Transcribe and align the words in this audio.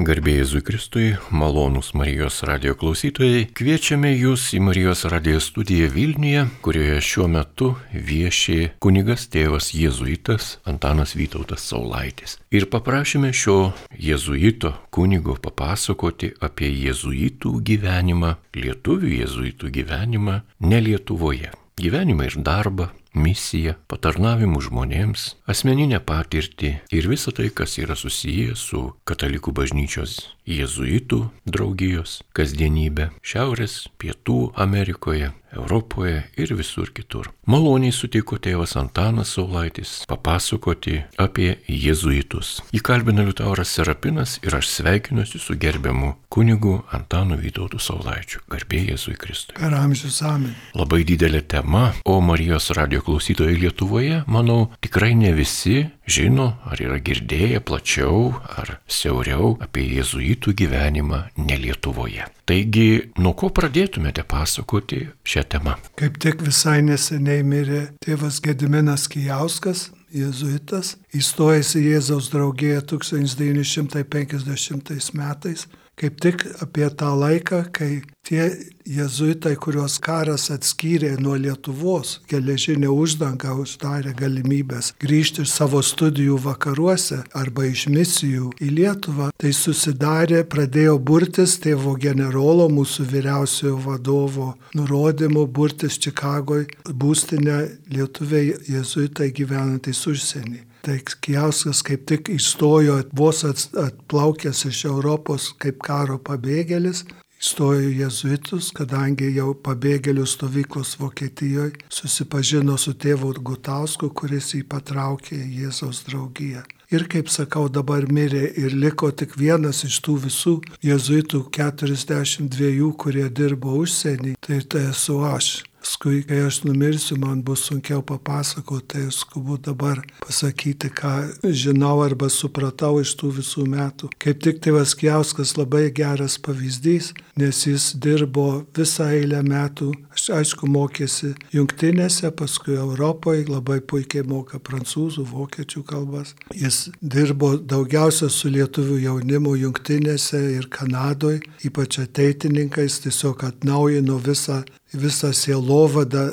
Garbėjai 0.00 0.40
Jėzui 0.40 0.60
Kristui, 0.64 1.08
malonūs 1.28 1.90
Marijos 1.98 2.38
radio 2.48 2.72
klausytojai, 2.78 3.42
kviečiame 3.52 4.14
jūs 4.14 4.46
į 4.56 4.60
Marijos 4.64 5.02
radio 5.12 5.36
studiją 5.44 5.90
Vilniuje, 5.92 6.46
kurioje 6.64 7.02
šiuo 7.04 7.26
metu 7.28 7.68
vieši 7.92 8.70
kunigas 8.80 9.26
tėvas 9.28 9.68
jėzuitas 9.76 10.54
Antanas 10.64 11.12
Vytautas 11.18 11.66
Saulaitis. 11.68 12.38
Ir 12.48 12.70
paprašėme 12.72 13.34
šio 13.36 13.74
jėzuito 13.92 14.72
kunigo 14.88 15.36
papasakoti 15.36 16.32
apie 16.40 16.72
jėzuitų 16.72 17.58
gyvenimą, 17.60 18.38
lietuvių 18.56 19.12
jėzuitų 19.18 19.74
gyvenimą 19.76 20.40
ne 20.64 20.80
Lietuvoje. 20.80 21.52
Gyvenimą 21.80 22.26
ir 22.28 22.40
darbą, 22.44 22.88
misiją, 23.14 23.74
patarnavimų 23.90 24.60
žmonėms, 24.68 25.26
asmeninę 25.50 26.00
patirtį 26.06 26.72
ir 26.94 27.08
visą 27.10 27.34
tai, 27.36 27.50
kas 27.50 27.78
yra 27.82 27.96
susiję 27.98 28.56
su 28.56 28.82
katalikų 29.08 29.54
bažnyčios 29.56 30.18
jėzuitų 30.46 31.20
draugijos 31.46 32.20
kasdienybė 32.36 33.10
Šiaurės, 33.22 33.86
Pietų 33.98 34.52
Amerikoje, 34.54 35.32
Europoje 35.56 36.22
ir 36.36 36.54
visur 36.54 36.90
kitur. 36.94 37.30
Maloniai 37.50 37.92
sutiko 37.94 38.38
tėvas 38.38 38.76
Antanas 38.78 39.34
Saulaitis 39.34 40.04
papasakoti 40.10 41.00
apie 41.18 41.56
jėzuitus. 41.66 42.60
Įkalbina 42.76 43.24
Liutauras 43.26 43.72
Serapinas 43.74 44.38
ir 44.44 44.54
aš 44.58 44.68
sveikinuosi 44.76 45.40
su 45.42 45.56
gerbiamu 45.58 46.14
kunigu 46.30 46.76
Antanu 46.94 47.38
Vytautu 47.40 47.80
Saulaičiu. 47.82 48.44
Garbė 48.50 48.84
Jėzui 48.92 49.16
Kristui. 49.18 49.56
Per 49.58 49.74
amžius 49.74 50.20
amen. 50.22 50.54
Labai 50.78 51.02
didelė 51.08 51.42
tema, 51.42 51.90
o 52.04 52.20
Marijos 52.22 52.70
radio 52.78 53.02
klausytojai 53.02 53.58
Lietuvoje, 53.58 54.22
manau, 54.30 54.70
tikrai 54.84 55.16
ne 55.18 55.32
visi 55.34 55.82
žino 56.10 56.52
ar 56.66 56.80
yra 56.82 56.98
girdėję 57.02 57.60
plačiau 57.66 58.30
ar 58.58 58.76
siauriau 58.90 59.56
apie 59.62 59.86
jėzuitų 59.96 60.54
gyvenimą 60.62 61.22
ne 61.42 61.58
Lietuvoje. 61.64 62.26
Taigi, 62.50 63.12
nuo 63.22 63.34
ko 63.38 63.50
pradėtumėte 63.54 64.24
pasakoti 64.26 65.04
šią 65.22 65.39
temą? 65.44 65.74
Kaip 66.00 66.18
tik 66.22 66.36
visai 66.46 66.80
neseniai 66.86 67.42
mirė 67.46 67.82
tėvas 68.04 68.40
Gediminas 68.44 69.08
Kijauskas, 69.10 69.80
jėzuitas, 70.14 70.96
įstojęs 71.16 71.74
į 71.78 71.80
Jėzaus 71.94 72.26
draugiją 72.32 72.80
1950 72.92 75.14
metais, 75.18 75.60
kaip 76.00 76.20
tik 76.24 76.46
apie 76.64 76.88
tą 76.96 77.12
laiką, 77.20 77.64
kai 77.76 78.00
tie 78.26 78.46
jėzuitai, 78.88 79.54
kuriuos 79.60 79.98
karas 80.02 80.48
atskyrė 80.52 81.12
nuo 81.20 81.36
Lietuvos, 81.40 82.18
geležinė 82.30 82.88
uždanga 82.92 83.52
uždarė 83.60 84.14
galimybės 84.16 84.92
grįžti 85.02 85.44
iš 85.44 85.52
savo 85.52 85.82
studijų 85.84 86.38
vakaruose 86.44 87.20
arba 87.36 87.66
iš 87.68 87.86
misijų 87.92 88.52
į 88.60 88.70
Lietuvą, 88.78 89.30
tai 89.40 89.52
susidarė, 89.56 90.44
pradėjo 90.54 90.96
burtis 91.10 91.58
tėvo 91.64 91.96
generolo, 92.00 92.70
mūsų 92.72 93.08
vyriausiojo 93.12 93.76
vadovo 93.84 94.54
nurodymu 94.78 95.46
burtis 95.46 96.00
Čikagoje 96.00 96.68
būstinę 96.88 97.60
lietuviai 97.92 98.56
jėzuitai 98.72 99.30
gyvenantys 99.36 100.06
užsienį. 100.08 100.69
Tai 100.86 100.96
Kijauskas 101.04 101.82
kaip 101.84 102.06
tik 102.08 102.30
įstojo 102.32 103.00
vos 103.16 103.42
atplaukęs 103.44 104.64
iš 104.70 104.84
Europos 104.88 105.50
kaip 105.60 105.82
karo 105.84 106.16
pabėgėlis, 106.24 107.04
įstojo 107.40 107.84
į 107.88 107.92
jezuitus, 108.02 108.70
kadangi 108.76 109.30
jau 109.36 109.52
pabėgėlių 109.66 110.26
stovyklos 110.28 110.96
Vokietijoje 111.00 111.86
susipažino 111.92 112.76
su 112.80 112.92
tėvu 112.92 113.32
Gutausku, 113.40 114.10
kuris 114.12 114.52
jį 114.56 114.66
patraukė 114.68 115.38
į 115.38 115.64
Jėzaus 115.64 116.04
draugiją. 116.08 116.64
Ir 116.90 117.04
kaip 117.06 117.28
sakau, 117.30 117.68
dabar 117.70 118.08
mirė 118.10 118.48
ir 118.58 118.72
liko 118.74 119.12
tik 119.14 119.36
vienas 119.38 119.84
iš 119.86 120.00
tų 120.02 120.16
visų 120.24 120.54
jezuitų 120.82 121.44
42, 121.54 122.92
kurie 122.98 123.28
dirbo 123.30 123.76
užsienį, 123.78 124.34
tai 124.42 124.58
tai 124.66 124.88
esu 124.90 125.20
aš. 125.22 125.52
Paskui, 125.80 126.20
kai 126.28 126.42
aš 126.44 126.58
numirsiu, 126.66 127.16
man 127.16 127.40
bus 127.44 127.62
sunkiau 127.68 128.02
papasakoti, 128.04 128.86
tai 128.90 129.02
skubu 129.14 129.56
dabar 129.56 130.02
pasakyti, 130.20 130.90
ką 130.92 131.12
žinau 131.56 132.02
arba 132.04 132.28
supratau 132.28 132.98
iš 133.00 133.14
tų 133.16 133.30
visų 133.38 133.64
metų. 133.70 134.10
Kaip 134.20 134.42
tik 134.44 134.60
tėvas 134.60 134.92
Kiauskas 135.00 135.54
labai 135.56 135.86
geras 135.96 136.36
pavyzdys, 136.44 137.14
nes 137.40 137.62
jis 137.64 137.94
dirbo 137.96 138.66
visą 138.76 139.08
eilę 139.14 139.40
metų, 139.46 139.88
aš 140.12 140.26
aišku 140.40 140.68
mokėsi 140.68 141.32
jungtinėse, 141.56 142.28
paskui 142.36 142.76
Europoje, 142.76 143.46
labai 143.48 143.80
puikiai 143.80 144.26
moka 144.28 144.60
prancūzų, 144.60 145.24
vokiečių 145.32 145.84
kalbas. 145.88 146.34
Jis 146.52 146.90
dirbo 147.00 147.54
daugiausia 147.56 148.28
su 148.28 148.52
lietuvių 148.52 149.00
jaunimu 149.06 149.56
jungtinėse 149.62 150.42
ir 150.58 150.68
Kanadoje, 150.68 151.40
ypač 151.64 152.02
ateitininkais, 152.04 153.00
tiesiog 153.06 153.48
atnaujino 153.48 154.20
visą 154.20 154.60
visą 154.92 155.32
sielovadą 155.32 156.30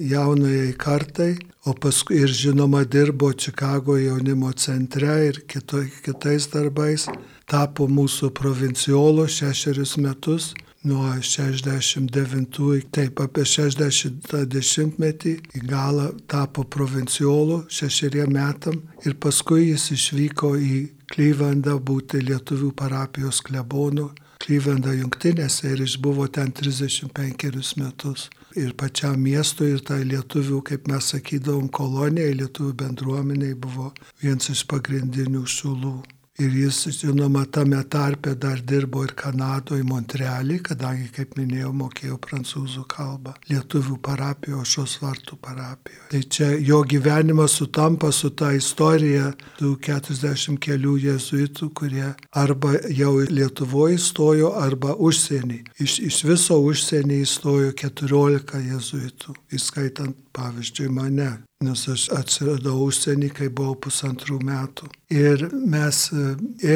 jaunajai 0.00 0.72
kartai, 0.78 1.32
o 1.66 1.74
paskui 1.74 2.22
ir 2.22 2.30
žinoma 2.32 2.84
dirbo 2.84 3.32
Čikago 3.32 3.98
jaunimo 3.98 4.52
centre 4.52 5.26
ir 5.28 5.42
kito, 5.50 5.82
kitais 6.04 6.46
darbais, 6.52 7.08
tapo 7.50 7.88
mūsų 7.88 8.30
provinciolo 8.30 9.26
šešerius 9.28 9.96
metus, 9.98 10.52
nuo 10.84 11.10
69, 11.20 12.84
taip 12.94 13.20
apie 13.20 13.44
60 13.44 15.00
metį 15.02 15.34
į 15.58 15.64
galą 15.66 16.12
tapo 16.30 16.62
provinciolo 16.64 17.64
šešeriem 17.68 18.30
metam 18.32 18.78
ir 19.04 19.18
paskui 19.18 19.72
jis 19.72 19.90
išvyko 19.96 20.54
į 20.56 20.78
Klyvendą 21.08 21.78
būti 21.80 22.20
lietuvių 22.20 22.70
parapijos 22.76 23.40
klebonu 23.40 24.10
Klyvendą 24.38 24.92
jungtinėse 24.94 25.72
ir 25.74 25.80
išbuvo 25.82 26.28
ten 26.34 26.52
35 26.54 27.72
metus. 27.80 28.28
Ir 28.56 28.74
pačiam 28.80 29.18
miestui, 29.20 29.72
ir 29.74 29.82
tai 29.86 30.00
lietuvių, 30.08 30.60
kaip 30.70 30.86
mes 30.90 31.10
sakydavom, 31.12 31.68
kolonijai, 31.68 32.36
lietuvių 32.38 32.74
bendruomeniai 32.82 33.58
buvo 33.66 33.90
vienas 34.22 34.48
iš 34.54 34.64
pagrindinių 34.70 35.44
šulų. 35.46 35.96
Ir 36.38 36.52
jis, 36.54 36.76
žinoma, 36.94 37.40
tame 37.50 37.80
tarpe 37.90 38.30
dar 38.38 38.60
dirbo 38.62 39.00
ir 39.02 39.10
Kanadoje, 39.18 39.82
Montrealį, 39.82 40.60
kadangi, 40.68 41.08
kaip 41.16 41.32
minėjau, 41.34 41.72
mokėjo 41.74 42.18
prancūzų 42.22 42.84
kalbą, 42.92 43.32
lietuvių 43.50 43.96
parapijo, 44.06 44.60
šios 44.62 44.94
vartų 45.02 45.38
parapijo. 45.42 46.04
Tai 46.12 46.20
čia 46.36 46.52
jo 46.62 46.78
gyvenimas 46.86 47.56
sutampa 47.58 48.12
su 48.14 48.30
ta 48.30 48.52
istorija 48.54 49.32
tų 49.58 49.72
40 49.88 50.62
kelių 50.62 50.94
jezuitų, 51.08 51.72
kurie 51.74 52.12
arba 52.30 52.76
jau 52.86 53.16
Lietuvoje 53.26 53.98
įstojo, 53.98 54.54
arba 54.62 54.94
užsienį. 54.94 55.64
Iš, 55.82 55.98
iš 56.06 56.22
viso 56.30 56.62
užsienį 56.62 57.18
įstojo 57.26 57.74
14 57.82 58.62
jezuitų, 58.70 59.34
įskaitant 59.58 60.27
pavyzdžiui 60.38 60.88
mane, 60.94 61.30
nes 61.66 61.84
aš 61.92 62.08
atsiradau 62.14 62.86
užsienį, 62.86 63.30
kai 63.34 63.48
buvau 63.50 63.74
pusantrų 63.86 64.38
metų. 64.46 64.90
Ir 65.10 65.48
mes 65.74 66.04
e, 66.14 66.26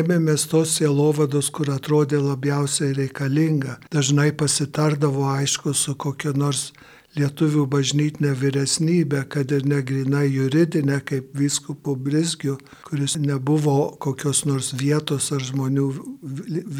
ėmėmės 0.01 0.49
tos 0.51 0.79
sielovados, 0.81 1.53
kur 1.55 1.71
atrodė 1.71 2.19
labiausiai 2.23 2.97
reikalinga. 2.99 3.79
Dažnai 3.95 4.33
pasitardavo 4.43 5.29
aišku 5.37 5.77
su 5.79 5.95
kokia 5.95 6.35
nors 6.35 6.73
lietuvių 7.19 7.67
bažnytinė 7.73 8.33
vyresnybė, 8.41 9.23
kad 9.33 9.53
ir 9.53 9.67
negrinai 9.69 10.25
juridinė 10.33 11.01
kaip 11.09 11.33
vyskupo 11.37 11.95
Brisgių, 12.07 12.57
kuris 12.89 13.19
nebuvo 13.21 13.93
kokios 14.03 14.45
nors 14.49 14.73
vietos 14.81 15.31
ar 15.37 15.45
žmonių 15.45 15.89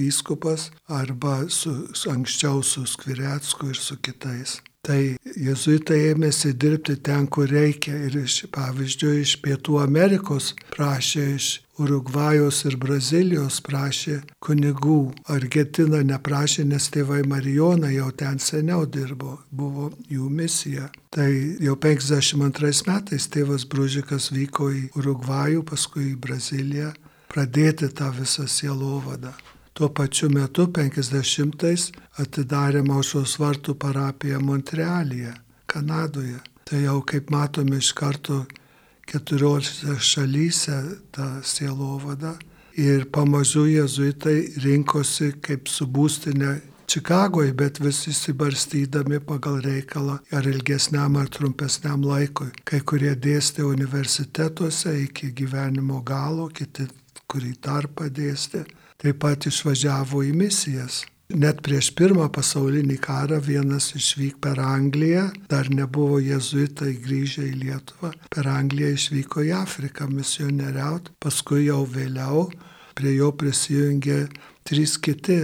vyskupas, 0.01 0.71
arba 0.89 1.43
su, 1.53 1.75
anksčiau 2.11 2.65
su 2.65 2.87
Skviretsku 2.89 3.73
ir 3.73 3.81
su 3.81 4.01
kitais. 4.01 4.61
Tai 4.83 4.99
jezuitai 5.39 6.09
ėmėsi 6.11 6.51
dirbti 6.59 6.97
ten, 7.07 7.29
kur 7.31 7.47
reikia 7.47 7.93
ir 8.09 8.17
iš, 8.25 8.41
pavyzdžiui, 8.51 9.21
iš 9.23 9.35
Pietų 9.45 9.77
Amerikos 9.79 10.49
prašė, 10.75 11.27
iš 11.37 11.51
Urugvajos 11.83 12.59
ir 12.67 12.75
Brazilijos 12.83 13.61
prašė 13.63 14.17
kunigų. 14.43 14.97
Argentina 15.37 16.03
neprašė, 16.09 16.67
nes 16.73 16.91
tėvai 16.97 17.21
Marijona 17.31 17.93
jau 17.95 18.11
ten 18.11 18.43
seniau 18.43 18.83
dirbo, 18.99 19.37
buvo 19.55 19.93
jų 20.11 20.27
misija. 20.43 20.91
Tai 21.15 21.31
jau 21.63 21.79
52 21.87 22.83
metais 22.91 23.31
tėvas 23.31 23.69
Bružikas 23.71 24.33
vyko 24.35 24.73
į 24.75 24.85
Urugvajų, 24.99 25.63
paskui 25.71 26.11
į 26.11 26.19
Braziliją, 26.27 26.91
pradėti 27.31 27.95
tą 27.95 28.11
visą 28.19 28.51
sielovadą. 28.51 29.31
Tuo 29.73 29.89
pačiu 29.89 30.29
metu 30.29 30.67
50-ais 30.69 31.87
atidarė 32.21 32.83
Maušos 32.85 33.39
vartų 33.41 33.75
parapiją 33.81 34.41
Montrealyje, 34.45 35.33
Kanadoje. 35.67 36.41
Tai 36.69 36.81
jau 36.83 36.99
kaip 37.09 37.31
matome 37.33 37.79
iš 37.81 37.93
karto 37.97 38.43
14 39.09 39.97
šalyse 39.97 40.77
tą 41.17 41.29
sielovadą. 41.41 42.35
Ir 42.77 43.07
pamažu 43.13 43.65
jezuitai 43.69 44.53
rinkosi 44.65 45.33
kaip 45.41 45.73
su 45.73 45.89
būstinė 45.89 46.53
Čikagoje, 46.93 47.55
bet 47.57 47.79
vis 47.81 48.03
įsibarstydami 48.11 49.23
pagal 49.25 49.63
reikalą 49.65 50.19
ar 50.37 50.49
ilgesniam 50.51 51.17
ar 51.17 51.31
trumpesniam 51.33 52.05
laikui. 52.05 52.51
Kai 52.69 52.83
kurie 52.85 53.15
dėstė 53.17 53.65
universitetuose 53.65 54.99
iki 55.07 55.33
gyvenimo 55.33 56.03
galo, 56.05 56.51
kiti 56.53 56.91
kurį 57.33 57.55
tarpą 57.65 58.13
dėstė 58.13 58.67
taip 59.03 59.19
pat 59.25 59.49
išvažiavo 59.51 60.23
į 60.29 60.33
misijas. 60.37 61.03
Net 61.33 61.63
prieš 61.65 61.89
pirmą 61.97 62.27
pasaulinį 62.35 62.99
karą 63.01 63.39
vienas 63.41 63.95
išvyk 63.97 64.37
per 64.45 64.61
Angliją, 64.61 65.31
dar 65.49 65.71
nebuvo 65.73 66.19
jezuitai 66.21 66.93
grįžę 67.01 67.47
į 67.49 67.55
Lietuvą, 67.63 68.13
per 68.29 68.51
Angliją 68.53 68.93
išvyko 68.99 69.47
į 69.49 69.55
Afriką 69.63 70.11
misionieriaut, 70.13 71.09
paskui 71.23 71.65
jau 71.71 71.87
vėliau 71.89 72.51
prie 72.99 73.15
jo 73.17 73.31
prisijungė 73.33 74.27
trys 74.69 74.99
kiti 75.01 75.41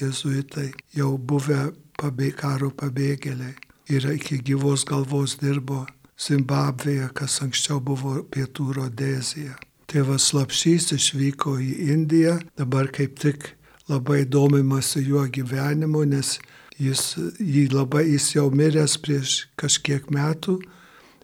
jezuitai, 0.00 0.70
jau 0.96 1.12
buvę 1.18 1.74
pabėg, 2.00 2.34
karo 2.40 2.72
pabėgėliai 2.72 3.54
ir 3.92 4.08
iki 4.14 4.40
gyvos 4.44 4.86
galvos 4.88 5.36
dirbo 5.42 5.84
Zimbabvėje, 6.18 7.12
kas 7.14 7.38
anksčiau 7.44 7.82
buvo 7.84 8.22
pietų 8.32 8.72
Rodezija. 8.80 9.58
Tėvas 9.88 10.34
Lapšys 10.36 10.90
išvyko 10.92 11.54
į 11.64 11.70
Indiją, 11.94 12.34
dabar 12.60 12.90
kaip 12.92 13.14
tik 13.16 13.54
labai 13.88 14.26
domimasi 14.28 15.00
juo 15.06 15.22
gyvenimu, 15.32 16.02
nes 16.10 16.34
jis, 16.76 17.14
jį 17.40 17.70
labai, 17.72 18.02
jis 18.10 18.34
jau 18.34 18.50
miręs 18.52 18.98
prieš 19.00 19.36
kažkiek 19.56 20.10
metų, 20.12 20.58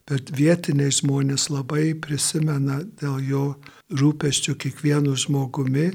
bet 0.09 0.33
vietiniai 0.33 0.93
žmonės 0.97 1.51
labai 1.53 1.93
prisimena 2.07 2.81
dėl 3.03 3.21
jo 3.29 3.45
rūpeščių 4.01 4.57
kiekvienu 4.65 5.13
žmogumi 5.13 5.91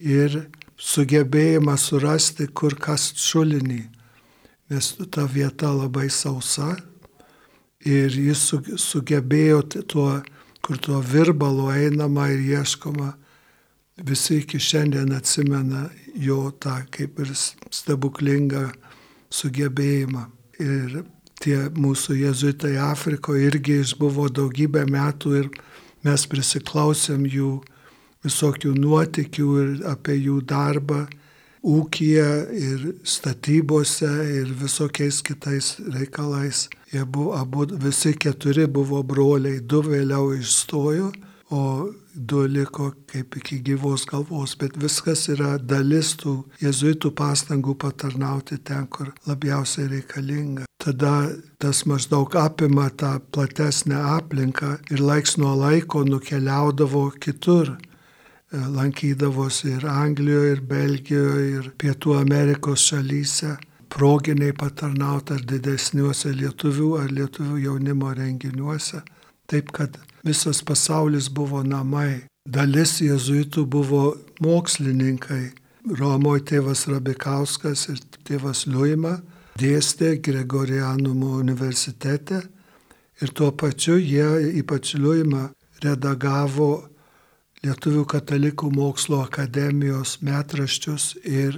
ir 0.00 0.38
sugebėjimą 0.80 1.76
surasti, 1.76 2.48
kur 2.48 2.78
kas 2.80 3.10
šulinį, 3.20 3.82
nes 4.72 4.88
ta 5.12 5.28
vieta 5.28 5.68
labai 5.68 6.08
sausa 6.08 6.72
ir 7.84 8.08
jis 8.08 8.48
sugebėjo 8.80 9.60
tuo, 9.84 10.08
kur 10.66 10.80
tuo 10.82 10.98
virbalu 10.98 11.68
einama 11.70 12.24
ir 12.34 12.40
ieškoma 12.42 13.12
visi 14.08 14.40
iki 14.42 14.58
šiandien 14.58 15.12
atsimena 15.14 15.84
jo 16.18 16.50
tą 16.58 16.80
kaip 16.90 17.20
ir 17.22 17.30
stebuklingą 17.70 18.64
sugebėjimą. 19.30 20.24
Ir 20.58 21.04
tie 21.38 21.58
mūsų 21.70 22.16
jezuitai 22.18 22.74
Afrikoje 22.82 23.46
irgi 23.46 23.78
išbuvo 23.84 24.26
daugybę 24.26 24.82
metų 24.90 25.36
ir 25.38 25.48
mes 26.02 26.26
prisiklausėm 26.32 27.28
jų 27.30 27.52
visokių 28.26 28.74
nuotikių 28.74 29.52
ir 29.62 29.70
apie 29.92 30.18
jų 30.18 30.40
darbą 30.50 31.04
ūkiją 31.62 32.30
ir 32.58 32.88
statybose 33.06 34.10
ir 34.40 34.50
visokiais 34.64 35.22
kitais 35.22 35.76
reikalais. 35.94 36.66
Jie 36.92 37.04
buvo 37.04 37.34
abu, 37.34 37.66
visi 37.82 38.14
keturi 38.14 38.66
buvo 38.66 39.02
broliai, 39.02 39.60
du 39.60 39.80
vėliau 39.82 40.30
išstojo, 40.38 41.10
o 41.50 41.62
du 42.14 42.42
liko 42.46 42.92
kaip 43.10 43.36
iki 43.38 43.58
gyvos 43.62 44.06
galvos, 44.06 44.54
bet 44.58 44.78
viskas 44.78 45.26
yra 45.34 45.56
dalis 45.58 46.14
tų 46.20 46.36
jezuitų 46.62 47.12
pastangų 47.18 47.74
patarnauti 47.82 48.58
ten, 48.62 48.86
kur 48.86 49.12
labiausiai 49.26 49.90
reikalinga. 49.96 50.66
Tada 50.82 51.12
tas 51.58 51.82
maždaug 51.90 52.34
apima 52.38 52.88
tą 52.90 53.16
platesnę 53.34 53.98
aplinką 54.16 54.76
ir 54.90 55.02
laiks 55.02 55.36
nuo 55.42 55.54
laiko 55.58 56.04
nukeliaudavo 56.06 57.08
kitur. 57.20 57.74
E, 57.76 58.58
lankydavosi 58.78 59.72
ir 59.74 59.86
Anglijoje, 59.90 60.52
ir 60.54 60.60
Belgijoje, 60.62 61.46
ir 61.58 61.70
Pietų 61.78 62.14
Amerikos 62.20 62.84
šalyse 62.92 63.56
proginiai 63.92 64.54
patarnauti 64.56 65.36
ar 65.36 65.44
didesniuose 65.52 66.32
lietuvių 66.36 66.90
ar 67.00 67.12
lietuvių 67.12 67.60
jaunimo 67.64 68.12
renginiuose. 68.16 69.02
Taip 69.46 69.70
kad 69.72 69.98
visas 70.26 70.62
pasaulis 70.66 71.28
buvo 71.30 71.62
namai. 71.62 72.26
Dalis 72.46 72.98
jezuitų 73.02 73.66
buvo 73.66 74.02
mokslininkai. 74.42 75.44
Romoje 75.98 76.42
tėvas 76.50 76.88
Rabikauskas 76.90 77.86
ir 77.92 78.02
tėvas 78.26 78.64
Liuima 78.66 79.20
dėstė 79.58 80.16
Gregorianumo 80.22 81.36
universitete 81.38 82.42
ir 83.22 83.32
tuo 83.32 83.52
pačiu 83.52 83.96
jie, 83.96 84.26
ypač 84.60 84.96
Liuima, 84.98 85.48
redagavo 85.84 86.88
Lietuvių 87.64 88.02
katalikų 88.06 88.68
mokslo 88.74 89.22
akademijos 89.24 90.18
metraščius 90.26 91.14
ir 91.24 91.56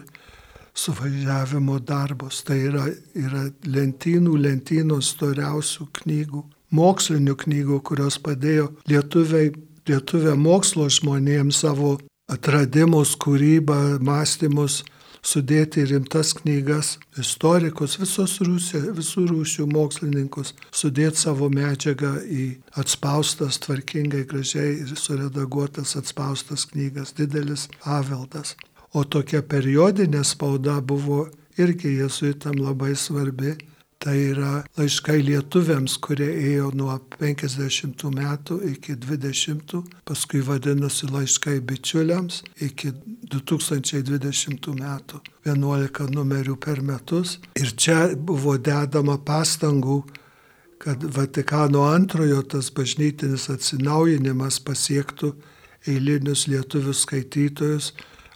suvažiavimo 0.79 1.81
darbus. 1.83 2.45
Tai 2.47 2.59
yra, 2.71 2.87
yra 3.19 3.49
lentynų, 3.67 4.37
lentynos 4.47 5.13
storiausių 5.17 5.91
knygų 6.03 6.45
mokslinių 6.75 7.37
knygų, 7.43 7.81
kurios 7.85 8.19
padėjo 8.21 8.73
lietuviai, 8.91 9.53
lietuvė 9.89 10.37
mokslo 10.37 10.89
žmonėms 10.93 11.65
savo 11.65 11.97
atradimus, 12.29 13.17
kūrybą, 13.17 13.99
mąstymus 14.05 14.83
sudėti 15.25 15.83
rimtas 15.89 16.31
knygas, 16.37 16.97
istorikus, 17.19 17.97
visos 18.01 18.37
rūsė, 18.45 18.81
visų 18.97 19.27
rūšių 19.33 19.67
mokslininkus, 19.73 20.55
sudėti 20.71 21.25
savo 21.25 21.49
medžiagą 21.53 22.15
į 22.25 22.45
atspaustas, 22.81 23.59
tvarkingai, 23.65 24.25
gražiai 24.31 24.79
ir 24.85 24.95
suredaguotas 24.97 25.97
atspaustas 25.99 26.69
knygas, 26.71 27.17
didelis 27.19 27.67
paveldas. 27.83 28.55
O 28.97 29.05
tokia 29.05 29.43
periodinė 29.43 30.23
spauda 30.25 30.79
buvo 30.81 31.27
irgi 31.59 31.99
jesuitam 31.99 32.57
labai 32.63 32.95
svarbi 32.97 33.57
Tai 33.99 34.15
yra 34.15 34.51
laiškai 34.79 35.17
lietuviams, 35.27 35.97
kurie 35.99 36.29
ėjo 36.31 36.69
nuo 36.79 36.93
50 37.19 38.05
metų 38.15 38.59
iki 38.71 38.95
20, 38.95 39.73
paskui 40.07 40.39
vadinasi 40.47 41.09
laiškai 41.11 41.57
bičiuliams 41.67 42.45
iki 42.63 42.93
2020 43.35 44.69
metų, 44.79 45.19
11 45.51 46.15
numerių 46.15 46.55
per 46.63 46.79
metus. 46.79 47.41
Ir 47.59 47.75
čia 47.75 48.13
buvo 48.15 48.55
dedama 48.55 49.17
pastangų, 49.19 50.05
kad 50.79 51.03
Vatikano 51.03 51.83
antrojo 51.91 52.45
tas 52.55 52.71
bažnytinis 52.71 53.49
atsinaujinimas 53.51 54.61
pasiektų 54.63 55.33
eilinius 55.91 56.47
lietuvių 56.47 56.95
skaitytojus, 56.95 57.91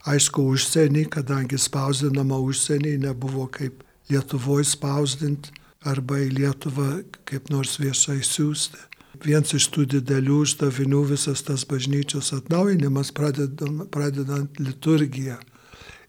aišku, 0.09 0.45
užsienį, 0.55 1.07
kadangi 1.17 1.59
spausdinama 1.61 2.39
užsienį 2.43 2.99
nebuvo 3.07 3.49
kaip 3.53 3.85
Lietuvoje 4.11 4.67
spausdinti 4.69 5.53
arba 5.89 6.19
į 6.21 6.33
Lietuvą 6.37 6.89
kaip 7.29 7.49
nors 7.53 7.79
viešai 7.81 8.19
siūsti. 8.27 8.81
Vienas 9.23 9.55
iš 9.55 9.69
tų 9.73 9.87
didelių 9.95 10.41
uždavinių 10.43 11.03
visas 11.13 11.45
tas 11.47 11.63
bažnyčios 11.69 12.33
atnaujinimas 12.35 13.13
pradedant, 13.15 13.87
pradedant 13.95 14.59
liturgiją. 14.59 15.39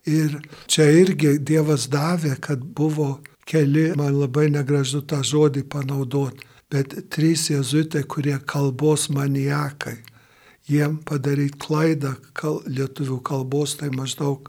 Ir 0.10 0.40
čia 0.68 0.90
irgi 0.92 1.38
Dievas 1.40 1.86
davė, 1.92 2.34
kad 2.42 2.64
buvo 2.64 3.22
keli, 3.48 3.92
man 4.00 4.18
labai 4.18 4.50
negražu 4.52 5.04
tą 5.08 5.22
žodį 5.24 5.64
panaudoti, 5.70 6.48
bet 6.74 6.96
trys 7.14 7.50
jezuitai, 7.52 8.04
kurie 8.10 8.36
kalbos 8.50 9.08
maniakai. 9.14 10.00
Jiem 10.70 10.98
padaryti 11.04 11.60
klaidą 11.60 12.14
kal, 12.38 12.62
lietuvių 12.68 13.20
kalbos, 13.28 13.76
tai 13.80 13.90
maždaug 13.92 14.48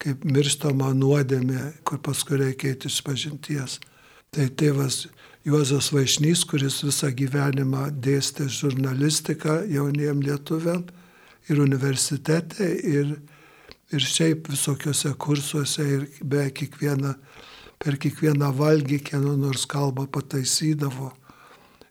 kaip 0.00 0.22
mirštama 0.24 0.92
nuodėmė, 0.96 1.82
kur 1.84 1.98
paskui 2.04 2.38
reikia 2.40 2.72
eiti 2.72 2.88
iš 2.88 3.00
pažinties. 3.04 3.80
Tai 4.30 4.46
tėvas 4.54 5.08
Juozas 5.44 5.90
Vaišnys, 5.90 6.44
kuris 6.46 6.82
visą 6.84 7.10
gyvenimą 7.16 7.88
dėstė 8.04 8.46
žurnalistiką 8.52 9.62
jauniem 9.72 10.22
lietuviam 10.22 10.84
ir 11.50 11.62
universitete, 11.64 12.68
ir, 12.86 13.16
ir 13.90 14.06
šiaip 14.06 14.50
visokiuose 14.52 15.14
kursuose, 15.18 15.86
ir 15.96 16.06
be 16.22 16.44
kiekvieną, 16.54 17.14
per 17.80 17.98
kiekvieną 17.98 18.52
valgį 18.54 19.00
kieno 19.10 19.34
nors 19.40 19.66
kalbą 19.66 20.06
pataisydavo, 20.12 21.10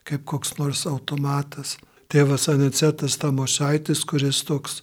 kaip 0.08 0.24
koks 0.24 0.56
nors 0.62 0.86
automatas. 0.88 1.76
Tėvas 2.10 2.48
Anicetas 2.50 3.14
Tamošaitis, 3.22 4.00
kuris 4.02 4.40
toks 4.42 4.80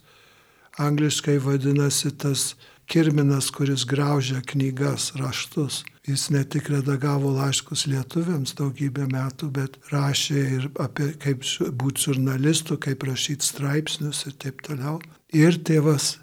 angliškai 0.80 1.36
vadinasi 1.44 2.14
tas 2.16 2.54
kirminas, 2.88 3.50
kuris 3.52 3.84
graužia 3.84 4.40
knygas, 4.48 5.12
raštus. 5.20 5.82
Jis 6.08 6.30
ne 6.32 6.46
tik 6.48 6.70
redagavo 6.72 7.34
laiškus 7.36 7.84
lietuviams 7.92 8.54
daugybę 8.56 9.10
metų, 9.12 9.50
bet 9.58 9.76
rašė 9.92 10.44
ir 10.58 10.70
apie 10.80 11.10
kaip 11.20 11.44
būti 11.82 12.06
žurnalistu, 12.08 12.78
kaip 12.80 13.04
rašyti 13.04 13.44
straipsnius 13.44 14.24
ir 14.30 14.38
taip 14.40 14.64
toliau. 14.64 15.02
Ir 15.36 15.60
tėvas, 15.68 16.22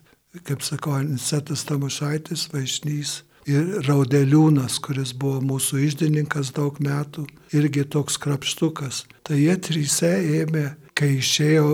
kaip 0.48 0.64
sako, 0.64 0.94
Anisetas 1.02 1.66
Tamušaitis, 1.68 2.46
Vaišnys 2.54 3.12
ir 3.44 3.84
Raudeliūnas, 3.84 4.78
kuris 4.80 5.12
buvo 5.12 5.42
mūsų 5.44 5.82
išdininkas 5.84 6.54
daug 6.56 6.80
metų, 6.80 7.26
irgi 7.52 7.84
toks 7.84 8.16
krapštukas. 8.24 9.02
Tai 9.20 9.36
jie 9.36 9.58
tryse 9.60 10.14
ėmė 10.40 10.64
kai 10.94 11.16
išėjo 11.18 11.64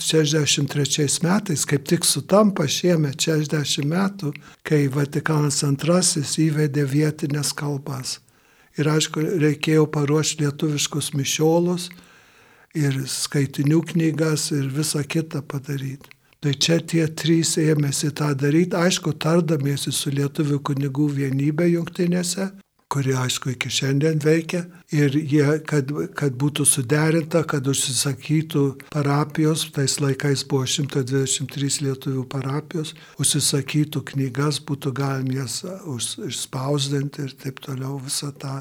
63 0.00 1.20
metais, 1.24 1.64
kaip 1.68 1.84
tik 1.88 2.06
sutampa 2.08 2.64
šiemet 2.68 3.20
60 3.20 3.88
metų, 3.88 4.32
kai 4.64 4.86
Vatikanas 4.92 5.60
II 5.64 6.46
įvedė 6.46 6.86
vietinės 6.88 7.52
kalbas. 7.56 8.20
Ir 8.80 8.88
aišku, 8.88 9.20
reikėjo 9.42 9.84
paruošti 9.92 10.46
lietuviškus 10.46 11.12
mišiolus 11.18 11.90
ir 12.72 12.96
skaitinių 13.04 13.82
knygas 13.92 14.48
ir 14.56 14.70
visą 14.72 15.04
kitą 15.04 15.44
padaryti. 15.44 16.08
Tai 16.42 16.56
čia 16.58 16.80
tie 16.82 17.04
trys 17.06 17.52
ėmėsi 17.60 18.08
tą 18.18 18.32
daryti, 18.34 18.74
aišku, 18.74 19.12
tardamiesi 19.22 19.92
su 19.94 20.10
Lietuvių 20.10 20.56
kunigų 20.66 21.04
vienybė 21.20 21.68
jungtinėse, 21.76 22.48
kuri 22.92 23.14
aišku 23.16 23.54
iki 23.54 23.70
šiandien 23.72 24.20
veikia. 24.20 24.66
Ir 24.92 25.14
jie, 25.16 25.46
kad, 25.68 25.88
kad 26.18 26.36
būtų 26.36 26.66
suderinta, 26.68 27.40
kad 27.48 27.68
užsisakytų 27.72 28.64
parapijos, 28.92 29.64
tais 29.72 29.96
laikais 30.02 30.44
buvo 30.48 30.68
123 30.68 31.86
lietuvių 31.86 32.26
parapijos, 32.34 32.92
užsisakytų 33.22 34.04
knygas, 34.12 34.60
būtų 34.68 34.92
galim 35.00 35.32
jas 35.32 35.62
išspausdinti 36.28 37.24
ir 37.24 37.36
taip 37.40 37.64
toliau 37.64 37.96
visą 38.04 38.34
tą 38.36 38.60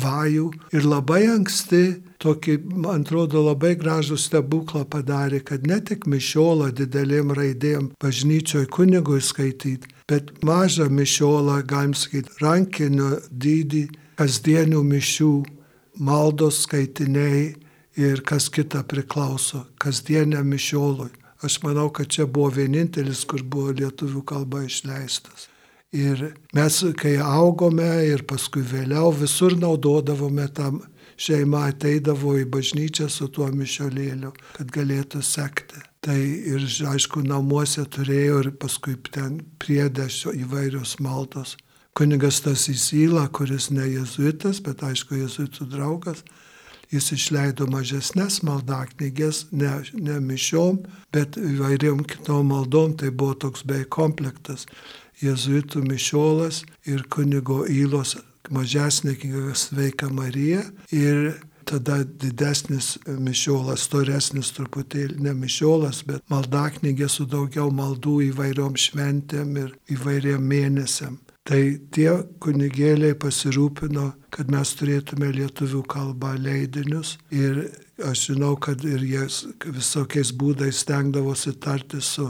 vajų. 0.00 0.48
Ir 0.72 0.86
labai 0.88 1.22
anksti 1.32 1.82
tokį, 2.22 2.58
man 2.84 3.02
atrodo, 3.02 3.42
labai 3.44 3.74
gražų 3.78 4.18
stebuklą 4.20 4.84
padarė, 4.88 5.42
kad 5.44 5.66
ne 5.66 5.80
tik 5.80 6.06
mišiolą 6.10 6.70
didelėm 6.78 7.32
raidėm 7.36 7.90
bažnyčioje 8.02 8.70
kunigui 8.72 9.20
skaityti, 9.22 9.90
bet 10.08 10.30
mažą 10.44 10.88
mišiolą, 10.92 11.62
galim 11.66 11.96
sakyti, 11.98 12.36
rankinio 12.42 13.16
dydį, 13.30 13.88
kasdienių 14.20 14.82
mišių, 14.86 15.32
maldos 15.98 16.62
skaitiniai 16.66 17.54
ir 17.98 18.22
kas 18.24 18.48
kita 18.52 18.84
priklauso, 18.88 19.66
kasdieniam 19.82 20.48
mišiolui. 20.48 21.10
Aš 21.42 21.58
manau, 21.64 21.88
kad 21.90 22.06
čia 22.06 22.28
buvo 22.30 22.52
vienintelis, 22.54 23.24
kur 23.26 23.42
buvo 23.42 23.72
lietuvių 23.74 24.22
kalba 24.22 24.62
išleistas. 24.62 25.48
Ir 25.92 26.30
mes, 26.56 26.78
kai 26.96 27.18
augome 27.20 27.84
ir 28.08 28.22
paskui 28.24 28.62
vėliau 28.64 29.10
visur 29.12 29.52
naudodavome 29.60 30.46
tam, 30.56 30.78
šeima 31.20 31.66
ateidavo 31.68 32.38
į 32.40 32.46
bažnyčią 32.52 33.10
su 33.12 33.28
tuo 33.28 33.50
mišiolėliu, 33.52 34.32
kad 34.56 34.72
galėtų 34.72 35.20
sekti. 35.20 35.82
Tai 36.02 36.16
ir, 36.16 36.64
aišku, 36.64 37.20
namuose 37.28 37.84
turėjo 37.84 38.40
ir 38.42 38.48
paskui 38.58 38.96
ten 39.12 39.42
priedėšio 39.62 40.32
įvairios 40.40 40.96
maldos. 41.04 41.58
Kunigas 41.92 42.40
tas 42.40 42.64
įsyla, 42.72 43.28
kuris 43.28 43.68
ne 43.70 43.84
jezuitas, 43.84 44.62
bet 44.64 44.80
aišku, 44.82 45.20
jezuitų 45.20 45.68
draugas, 45.76 46.24
jis 46.92 47.12
išleido 47.14 47.68
mažesnės 47.70 48.40
maldaknygės, 48.48 49.44
ne, 49.52 49.76
ne 49.92 50.16
mišiom, 50.24 50.80
bet 51.12 51.36
įvairiom 51.36 52.00
kitom 52.08 52.48
maldom, 52.48 52.96
tai 52.96 53.12
buvo 53.12 53.36
toks 53.44 53.68
bei 53.68 53.84
komplektas 53.84 54.66
jėzuitų 55.22 55.84
mišiolas 55.86 56.62
ir 56.88 57.06
kunigo 57.12 57.62
įlos 57.70 58.16
mažesnė 58.52 59.14
knyga 59.20 59.54
Sveika 59.56 60.10
Marija 60.12 60.64
ir 60.90 61.34
tada 61.64 62.02
didesnis 62.04 62.96
mišiolas, 63.06 63.86
storesnis 63.86 64.50
truputėlį, 64.56 65.20
ne 65.22 65.34
mišiolas, 65.36 66.02
bet 66.06 66.24
maldaknygė 66.32 67.08
su 67.08 67.26
daugiau 67.30 67.70
maldų 67.72 68.18
įvairiom 68.32 68.78
šventėm 68.78 69.56
ir 69.62 69.76
įvairiam 69.94 70.42
mėnesiam. 70.42 71.20
Tai 71.46 71.60
tie 71.90 72.10
kunigėliai 72.42 73.16
pasirūpino, 73.18 74.12
kad 74.30 74.50
mes 74.50 74.74
turėtume 74.78 75.32
lietuvių 75.34 75.80
kalbą 75.90 76.36
leidinius 76.38 77.16
ir 77.34 77.64
aš 78.06 78.28
žinau, 78.28 78.54
kad 78.62 78.84
ir 78.86 79.02
jie 79.02 79.26
visokiais 79.66 80.30
būdais 80.38 80.84
stengdavosi 80.84 81.56
tarti 81.58 81.98
su 82.02 82.28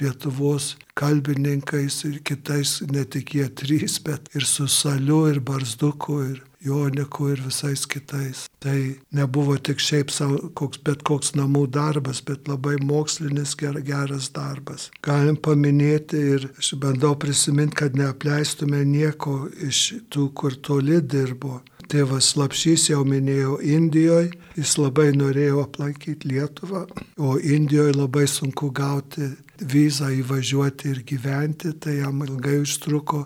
Lietuvos 0.00 0.74
kalbininkais 0.98 2.04
ir 2.08 2.20
kitais, 2.26 2.80
ne 2.90 3.04
tik 3.04 3.34
jie 3.34 3.46
trys, 3.50 3.98
bet 4.04 4.30
ir 4.34 4.46
su 4.46 4.66
Saliu, 4.70 5.24
ir 5.30 5.40
Barzduku, 5.40 6.18
ir 6.30 6.42
Joniku, 6.64 7.28
ir 7.34 7.42
visais 7.44 7.84
kitais. 7.86 8.46
Tai 8.62 8.78
nebuvo 9.12 9.56
tik 9.58 9.82
šiaip 9.84 10.10
savo, 10.14 10.38
koks, 10.56 10.80
bet 10.86 11.02
koks 11.04 11.34
namų 11.36 11.66
darbas, 11.74 12.22
bet 12.24 12.48
labai 12.48 12.78
mokslinis 12.80 13.52
ger, 13.60 13.76
geras 13.84 14.30
darbas. 14.32 14.88
Galim 15.04 15.36
paminėti 15.36 16.22
ir 16.36 16.48
aš 16.58 16.72
bandau 16.80 17.12
prisiminti, 17.20 17.76
kad 17.82 17.98
neapleistume 17.98 18.80
nieko 18.88 19.44
iš 19.66 19.84
tų, 20.08 20.30
kur 20.32 20.56
toli 20.56 21.02
dirbo 21.02 21.60
Tėvas 21.90 22.30
Lapšys 22.38 22.88
jau 22.88 23.02
minėjo 23.04 23.58
Indijoje, 23.60 24.30
jis 24.56 24.76
labai 24.80 25.10
norėjo 25.16 25.64
aplankyti 25.66 26.30
Lietuvą, 26.30 26.86
o 27.20 27.36
Indijoje 27.38 27.92
labai 27.98 28.24
sunku 28.30 28.70
gauti 28.74 29.28
vizą 29.60 30.10
įvažiuoti 30.14 30.90
ir 30.90 31.02
gyventi, 31.06 31.72
tai 31.78 31.98
jam 32.00 32.22
ilgai 32.26 32.60
užtruko 32.62 33.24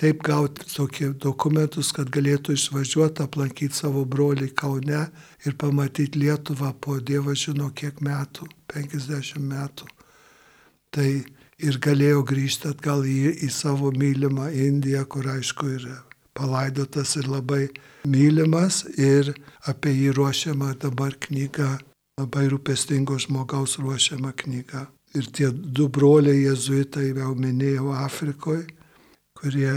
taip 0.00 0.22
gauti 0.24 0.64
tokie 0.64 1.10
dokumentus, 1.12 1.92
kad 1.92 2.08
galėtų 2.08 2.54
išvažiuoti, 2.56 3.24
aplankyti 3.26 3.76
savo 3.76 4.06
brolį 4.08 4.48
Kaune 4.56 5.02
ir 5.44 5.56
pamatyti 5.60 6.22
Lietuvą 6.22 6.72
po 6.80 6.96
Dievo 7.00 7.34
žino 7.36 7.68
kiek 7.76 8.00
metų, 8.00 8.48
50 8.72 9.44
metų. 9.44 9.88
Tai 10.90 11.08
ir 11.60 11.80
galėjo 11.84 12.22
grįžti 12.26 12.70
atgal 12.72 13.04
į, 13.04 13.44
į 13.44 13.50
savo 13.52 13.92
mylimą 13.92 14.48
Indiją, 14.56 15.04
kur 15.04 15.28
aišku 15.36 15.68
yra 15.76 16.00
palaidotas 16.34 17.16
ir 17.20 17.28
labai 17.28 17.68
mylimas 18.08 18.84
ir 18.96 19.34
apie 19.68 19.92
jį 19.92 20.14
ruošiama 20.16 20.72
dabar 20.80 21.16
knyga, 21.26 21.74
labai 22.20 22.46
rūpestingo 22.52 23.18
žmogaus 23.20 23.76
ruošiama 23.82 24.32
knyga. 24.44 24.86
Ir 25.18 25.26
tie 25.34 25.48
du 25.50 25.88
broliai 25.90 26.44
jezuitai, 26.44 27.08
jau 27.18 27.32
minėjau, 27.34 27.88
Afrikoje, 27.98 28.68
kurie 29.34 29.72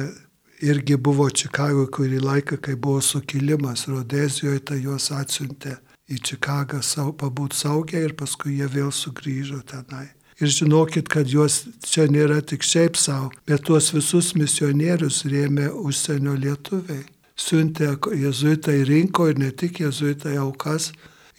irgi 0.64 0.98
buvo 0.98 1.30
Čikagoje 1.30 1.90
kurį 1.96 2.20
laiką, 2.24 2.60
kai 2.62 2.76
buvo 2.76 3.02
sukilimas 3.02 3.88
Rodezijoje, 3.90 4.60
tai 4.70 4.82
juos 4.84 5.10
atsiuntė 5.12 5.78
į 6.12 6.20
Čikagą 6.30 6.82
pabūti 7.18 7.58
saugiai 7.58 8.06
ir 8.08 8.14
paskui 8.20 8.60
jie 8.60 8.68
vėl 8.70 8.92
sugrįžo 8.92 9.64
tenai. 9.66 10.12
Ir 10.42 10.50
žinokit, 10.50 11.08
kad 11.10 11.30
juos 11.30 11.64
čia 11.86 12.08
nėra 12.12 12.42
tik 12.42 12.66
šiaip 12.66 12.98
savo, 12.98 13.30
bet 13.48 13.66
tuos 13.68 13.92
visus 13.94 14.34
misionierius 14.36 15.24
rėmė 15.30 15.70
užsienio 15.70 16.34
lietuviai. 16.36 17.06
Siuntė 17.38 17.94
jezuitai 18.18 18.82
rinko 18.86 19.30
ir 19.30 19.40
ne 19.42 19.52
tik 19.52 19.80
jezuitai 19.82 20.36
aukas, 20.42 20.92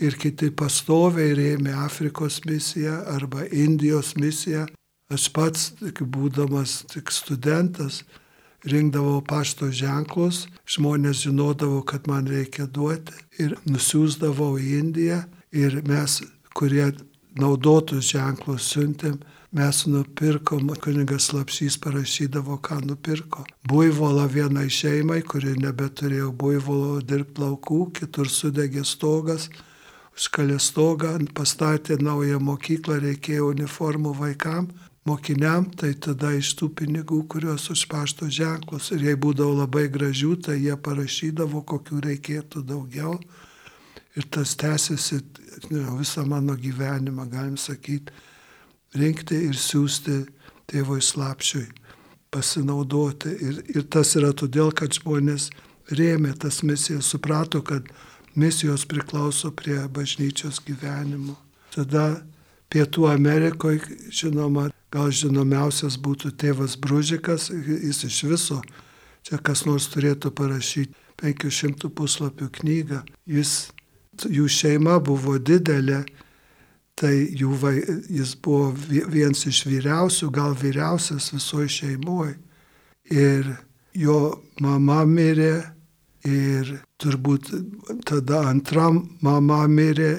ir 0.02 0.16
kiti 0.18 0.50
pastoviai 0.50 1.34
rėmė 1.38 1.74
Afrikos 1.84 2.40
misiją 2.46 3.00
arba 3.14 3.46
Indijos 3.50 4.14
misiją. 4.16 4.66
Aš 5.12 5.28
pats, 5.36 5.72
būdamas 6.00 6.82
tik 6.90 7.12
studentas, 7.12 8.02
rinkdavau 8.64 9.20
pašto 9.28 9.68
ženklus, 9.68 10.46
žmonės 10.66 11.26
žinodavo, 11.26 11.82
kad 11.84 12.08
man 12.08 12.26
reikia 12.26 12.66
duoti 12.66 13.12
ir 13.38 13.54
nusiųsdavau 13.68 14.56
į 14.58 14.78
Indiją 14.80 15.20
ir 15.52 15.82
mes, 15.86 16.22
kurie 16.56 16.88
naudotus 17.38 18.08
ženklus 18.14 18.70
siuntėm, 18.72 19.20
mes 19.54 19.84
nupirkom, 19.86 20.72
kunigas 20.82 21.28
Lapšys 21.34 21.76
parašydavo, 21.82 22.56
ką 22.64 22.80
nupirko. 22.88 23.44
Buivolą 23.70 24.26
vienai 24.30 24.66
šeimai, 24.72 25.20
kuri 25.22 25.54
nebeturėjo 25.60 26.32
buivolo 26.34 26.98
dirbti 27.04 27.44
laukų, 27.44 27.80
kitur 28.00 28.30
sudegė 28.30 28.82
stogas, 28.88 29.50
užkalė 30.14 30.59
stogą, 30.62 31.16
pastatė 31.35 31.99
naują 32.02 32.40
mokyklą, 32.42 33.00
reikėjo 33.02 33.50
uniformų 33.52 34.14
vaikam, 34.18 34.68
mokiniam, 35.04 35.66
tai 35.76 35.94
tada 35.94 36.33
iš 36.35 36.54
tų 36.59 36.71
pinigų, 36.80 37.25
kuriuos 37.28 37.68
už 37.75 37.87
pašto 37.90 38.28
ženklus 38.30 38.92
ir 38.94 39.04
jei 39.11 39.16
būdavo 39.21 39.61
labai 39.62 39.88
gražių, 39.92 40.37
tai 40.47 40.61
jie 40.62 40.76
parašydavo, 40.76 41.64
kokių 41.66 42.00
reikėtų 42.09 42.64
daugiau. 42.64 43.18
Ir 44.14 44.28
tas 44.30 44.54
tęsiasi 44.54 45.18
visą 45.71 46.25
mano 46.26 46.54
gyvenimą, 46.54 47.26
galim 47.30 47.56
sakyti, 47.59 48.14
rinkti 48.94 49.40
ir 49.49 49.59
siūsti 49.59 50.21
tėvui 50.71 51.02
slapšiui, 51.02 51.66
pasinaudoti. 52.30 53.35
Ir, 53.42 53.62
ir 53.75 53.88
tas 53.90 54.14
yra 54.14 54.30
todėl, 54.33 54.71
kad 54.71 54.94
žmonės 54.94 55.50
rėmė 55.90 56.37
tas 56.38 56.62
misijas, 56.62 57.11
suprato, 57.11 57.61
kad 57.66 57.90
misijos 58.36 58.84
priklauso 58.88 59.50
prie 59.54 59.78
bažnyčios 59.88 60.60
gyvenimo. 60.66 61.36
Tada 61.74 62.22
Pietų 62.72 63.06
Amerikoje, 63.12 63.84
žinoma, 64.10 64.68
gal 64.90 65.12
žinomiausias 65.14 65.94
būtų 66.00 66.32
tėvas 66.40 66.74
Bružikas, 66.80 67.50
jis 67.50 68.02
iš 68.08 68.18
viso, 68.26 68.60
čia 69.22 69.38
kas 69.38 69.64
nors 69.66 69.86
turėtų 69.92 70.32
parašyti 70.34 70.94
500 71.22 71.90
puslapių 71.94 72.48
knygą, 72.58 73.02
jis 73.30 73.70
jų 74.22 74.48
šeima 74.50 74.98
buvo 75.02 75.36
didelė, 75.38 76.04
tai 76.98 77.14
vai, 77.62 77.76
jis 78.10 78.34
buvo 78.42 78.72
vienas 79.10 79.46
iš 79.50 79.64
vyriausių, 79.66 80.30
gal 80.30 80.54
vyriausias 80.54 81.32
visoje 81.34 81.68
šeimoje. 81.68 82.36
Ir 83.10 83.50
jo 83.94 84.42
mama 84.62 85.02
mirė 85.04 85.64
ir 86.24 86.83
turbūt 87.02 87.50
tada 88.08 88.44
antram 88.50 89.02
mama 89.24 89.64
mirė 89.68 90.14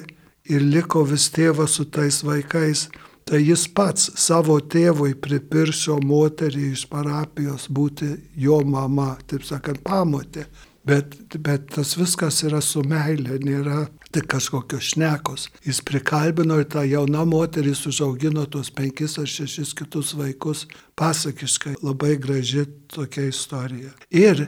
ir 0.50 0.62
liko 0.62 1.04
vis 1.08 1.28
tėvas 1.34 1.78
su 1.78 1.88
tais 1.90 2.22
vaikais. 2.24 2.88
Tai 3.26 3.40
jis 3.42 3.64
pats 3.74 4.12
savo 4.22 4.60
tėvui 4.62 5.16
pripiršo 5.18 5.96
moterį 5.98 6.68
iš 6.76 6.84
parapijos 6.86 7.66
būti 7.66 8.12
jo 8.38 8.60
mama, 8.62 9.16
taip 9.26 9.42
sakant, 9.42 9.82
pamotė. 9.82 10.44
Bet, 10.86 11.16
bet 11.42 11.64
tas 11.74 11.96
viskas 11.98 12.44
yra 12.46 12.60
su 12.62 12.84
meilė, 12.86 13.40
nėra 13.42 13.80
tik 14.14 14.28
kažkokios 14.30 14.92
šnekos. 14.92 15.48
Jis 15.66 15.82
prikalbino 15.82 16.60
ir 16.62 16.68
tą 16.70 16.84
jauną 16.86 17.24
moterį 17.26 17.74
užaugino 17.90 18.46
tuos 18.46 18.70
penkis 18.70 19.18
ar 19.18 19.26
šešis 19.26 19.74
kitus 19.74 20.14
vaikus. 20.14 20.68
Pasakiškai 20.94 21.74
labai 21.82 22.14
graži 22.22 22.68
tokia 22.94 23.26
istorija. 23.32 23.90
Ir 24.14 24.46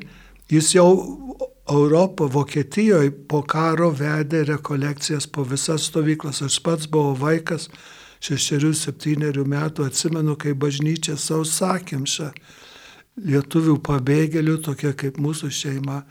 jis 0.54 0.70
jau 0.78 0.92
Europą, 1.70 2.28
Vokietijoje 2.32 3.12
po 3.28 3.42
karo 3.42 3.90
vedė 3.92 4.44
rekolekcijas 4.48 5.26
po 5.28 5.44
visas 5.44 5.88
stovyklas. 5.90 6.40
Aš 6.42 6.60
pats 6.64 6.88
buvau 6.88 7.16
vaikas, 7.18 7.68
šešerių, 8.24 8.72
septyniarių 8.74 9.44
metų, 9.48 9.88
atsimenu, 9.90 10.36
kai 10.40 10.54
bažnyčia 10.56 11.18
savo 11.20 11.44
sakymšą 11.44 12.30
lietuvių 13.28 13.76
pabėgėlių, 13.84 14.56
tokia 14.64 14.94
kaip 14.96 15.18
mūsų 15.20 15.50
šeima, 15.52 16.02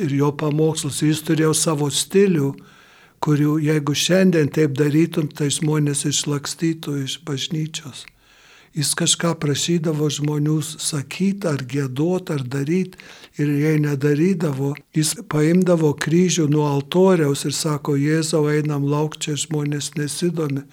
ir 0.00 0.16
jo 0.16 0.32
pamokslus. 0.32 1.02
Jis 1.04 1.22
turėjo 1.26 1.52
savo 1.54 1.90
stilių, 1.92 2.50
kurių 3.22 3.56
jeigu 3.62 3.94
šiandien 3.94 4.50
taip 4.52 4.74
darytum, 4.76 5.28
tai 5.28 5.52
žmonės 5.52 6.06
išlakstytų 6.10 6.98
iš 7.04 7.20
bažnyčios. 7.28 8.06
Jis 8.76 8.90
kažką 8.92 9.30
prašydavo 9.40 10.10
žmonių 10.12 10.58
sakyti 10.60 11.48
ar 11.48 11.62
gėdoti 11.64 12.34
ar 12.34 12.42
daryti 12.44 13.00
ir 13.40 13.48
jei 13.62 13.78
nedarydavo, 13.80 14.74
jis 14.92 15.14
paimdavo 15.32 15.94
kryžių 15.96 16.44
nuo 16.52 16.66
altoriaus 16.68 17.46
ir 17.48 17.54
sako, 17.56 17.94
Jėzau, 17.96 18.42
einam 18.52 18.84
lauk, 18.84 19.16
čia 19.16 19.32
žmonės 19.40 19.94
nesidomi. 19.96 20.66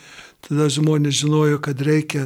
Tada 0.44 0.68
žmonės 0.68 1.22
žinojo, 1.22 1.62
kad 1.64 1.80
reikia 1.80 2.26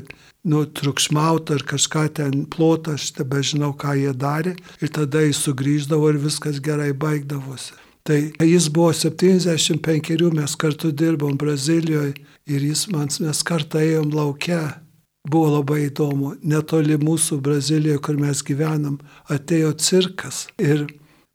nu, 0.50 0.64
triukšmauti 0.66 1.54
ar 1.60 1.66
kažką 1.70 2.08
ten 2.18 2.48
plotą, 2.50 2.96
aš 2.98 3.12
tebe 3.20 3.44
žinau, 3.46 3.76
ką 3.78 3.94
jie 4.00 4.16
darė 4.18 4.56
ir 4.82 4.94
tada 4.98 5.22
jis 5.28 5.44
sugrįždavo 5.46 6.10
ir 6.10 6.18
viskas 6.26 6.58
gerai 6.58 6.90
baigdavosi. 6.98 7.78
Tai 8.08 8.18
jis 8.48 8.70
buvo 8.74 8.96
75, 8.96 10.32
mes 10.34 10.58
kartu 10.58 10.90
dirbom 10.90 11.38
Brazilijoje 11.38 12.16
ir 12.48 12.68
jis 12.72 12.88
man, 12.90 13.14
mes 13.22 13.46
kartą 13.46 13.84
ėjom 13.84 14.14
laukia 14.16 14.64
buvo 15.28 15.58
labai 15.58 15.88
įdomu. 15.88 16.36
Netoli 16.42 16.98
mūsų 17.02 17.40
Brazilijoje, 17.44 18.00
kur 18.04 18.18
mes 18.22 18.44
gyvenam, 18.48 18.98
atėjo 19.32 19.74
cirkas 19.82 20.46
ir 20.58 20.88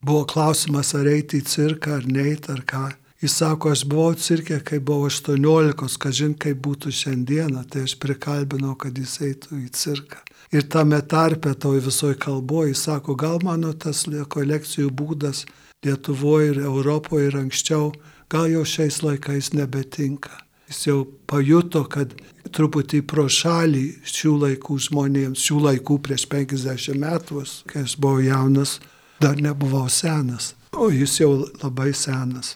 buvo 0.02 0.25
klausimas, 0.28 0.94
ar 0.99 1.08
eiti 1.12 1.42
į 1.42 1.46
cirką, 1.49 2.00
ar 2.00 2.08
neiti, 2.08 2.52
ar 2.52 2.64
ką. 2.66 2.88
Jis 3.22 3.37
sako, 3.38 3.70
aš 3.70 3.84
buvau 3.87 4.16
cirke, 4.18 4.56
kai 4.66 4.80
buvau 4.82 5.06
18, 5.06 5.99
kažin 6.02 6.32
kaip 6.34 6.58
būtų 6.64 6.90
šiandieną, 6.90 7.62
tai 7.70 7.84
aš 7.87 7.94
prikalbinau, 8.02 8.75
kad 8.75 8.96
jis 8.99 9.20
eitų 9.22 9.61
į 9.61 9.68
cirką. 9.78 10.18
Ir 10.52 10.66
tame 10.66 10.99
tarpe 11.06 11.52
toj 11.54 11.78
visoji 11.84 12.18
kalboje, 12.18 12.72
jis 12.72 12.82
sako, 12.88 13.14
gal 13.14 13.38
mano 13.46 13.70
tas 13.72 14.02
kolekcijų 14.08 14.90
būdas 14.90 15.44
Lietuvoje 15.82 16.50
ir 16.52 16.58
Europoje 16.62 17.30
ir 17.30 17.37
anksčiau, 17.38 17.88
gal 18.30 18.50
jau 18.50 18.62
šiais 18.66 19.00
laikais 19.02 19.52
nebetinka. 19.54 20.30
Jis 20.72 20.86
jau 20.86 21.00
pajuto, 21.28 21.82
kad 21.84 22.14
truputį 22.56 23.02
pro 23.04 23.26
šalį 23.28 23.84
šių 24.08 24.30
laikų 24.46 24.78
žmonėms, 24.86 25.42
šių 25.44 25.58
laikų 25.66 25.98
prieš 26.06 26.24
50 26.32 26.96
metų, 27.02 27.42
kai 27.68 27.82
aš 27.84 27.98
buvau 28.00 28.22
jaunas, 28.24 28.78
dar 29.20 29.36
nebuvau 29.36 29.84
senas, 29.92 30.54
o 30.72 30.88
jis 30.88 31.18
jau 31.20 31.34
labai 31.60 31.90
senas. 31.92 32.54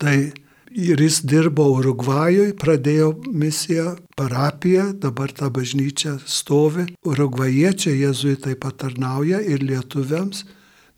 Tai 0.00 0.16
ir 0.72 1.02
jis 1.04 1.20
dirbo 1.28 1.66
Urugvajui, 1.74 2.54
pradėjo 2.56 3.10
misiją, 3.28 3.98
parapiją, 4.16 4.94
dabar 5.04 5.36
ta 5.36 5.50
bažnyčia 5.52 6.16
stovi. 6.24 6.88
Urugvajiečiai 7.04 8.00
jezuitai 8.00 8.56
patarnauja 8.56 9.42
ir 9.44 9.60
lietuviams, 9.60 10.46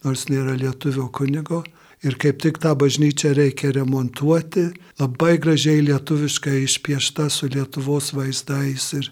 nors 0.06 0.28
nėra 0.30 0.54
lietuvio 0.54 1.10
kunigo. 1.10 1.64
Ir 2.00 2.16
kaip 2.16 2.38
tik 2.40 2.58
tą 2.62 2.72
bažnyčią 2.80 3.34
reikia 3.36 3.74
remontuoti, 3.76 4.70
labai 5.00 5.34
gražiai 5.42 5.82
lietuviškai 5.84 6.62
išpiešta 6.64 7.28
su 7.28 7.50
Lietuvos 7.52 8.14
vaizdais 8.16 8.86
ir 8.96 9.10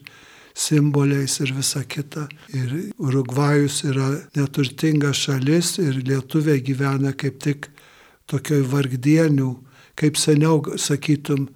simboliais 0.57 1.37
ir 1.45 1.53
visa 1.53 1.83
kita. 1.85 2.27
Ir 2.57 2.73
Urugvajus 2.97 3.83
yra 3.91 4.09
neturtinga 4.37 5.13
šalis 5.13 5.77
ir 5.85 6.01
lietuviai 6.01 6.65
gyvena 6.65 7.13
kaip 7.13 7.37
tik 7.45 7.69
tokioj 8.29 8.65
vargdienių, 8.73 9.51
kaip 9.99 10.17
seniau 10.17 10.63
sakytum, 10.81 11.49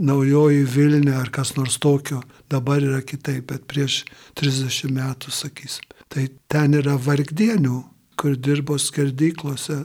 naujoji 0.00 0.66
Vilnė 0.74 1.14
ar 1.20 1.30
kas 1.30 1.54
nors 1.56 1.78
tokio, 1.78 2.22
dabar 2.50 2.82
yra 2.82 3.00
kitaip, 3.04 3.46
bet 3.52 3.66
prieš 3.70 4.02
30 4.40 4.90
metų 4.96 5.32
sakysim. 5.34 5.86
Tai 6.10 6.26
ten 6.50 6.74
yra 6.74 6.96
vargdienių, 6.98 7.82
kur 8.18 8.36
dirbo 8.36 8.78
skerdyklose 8.78 9.84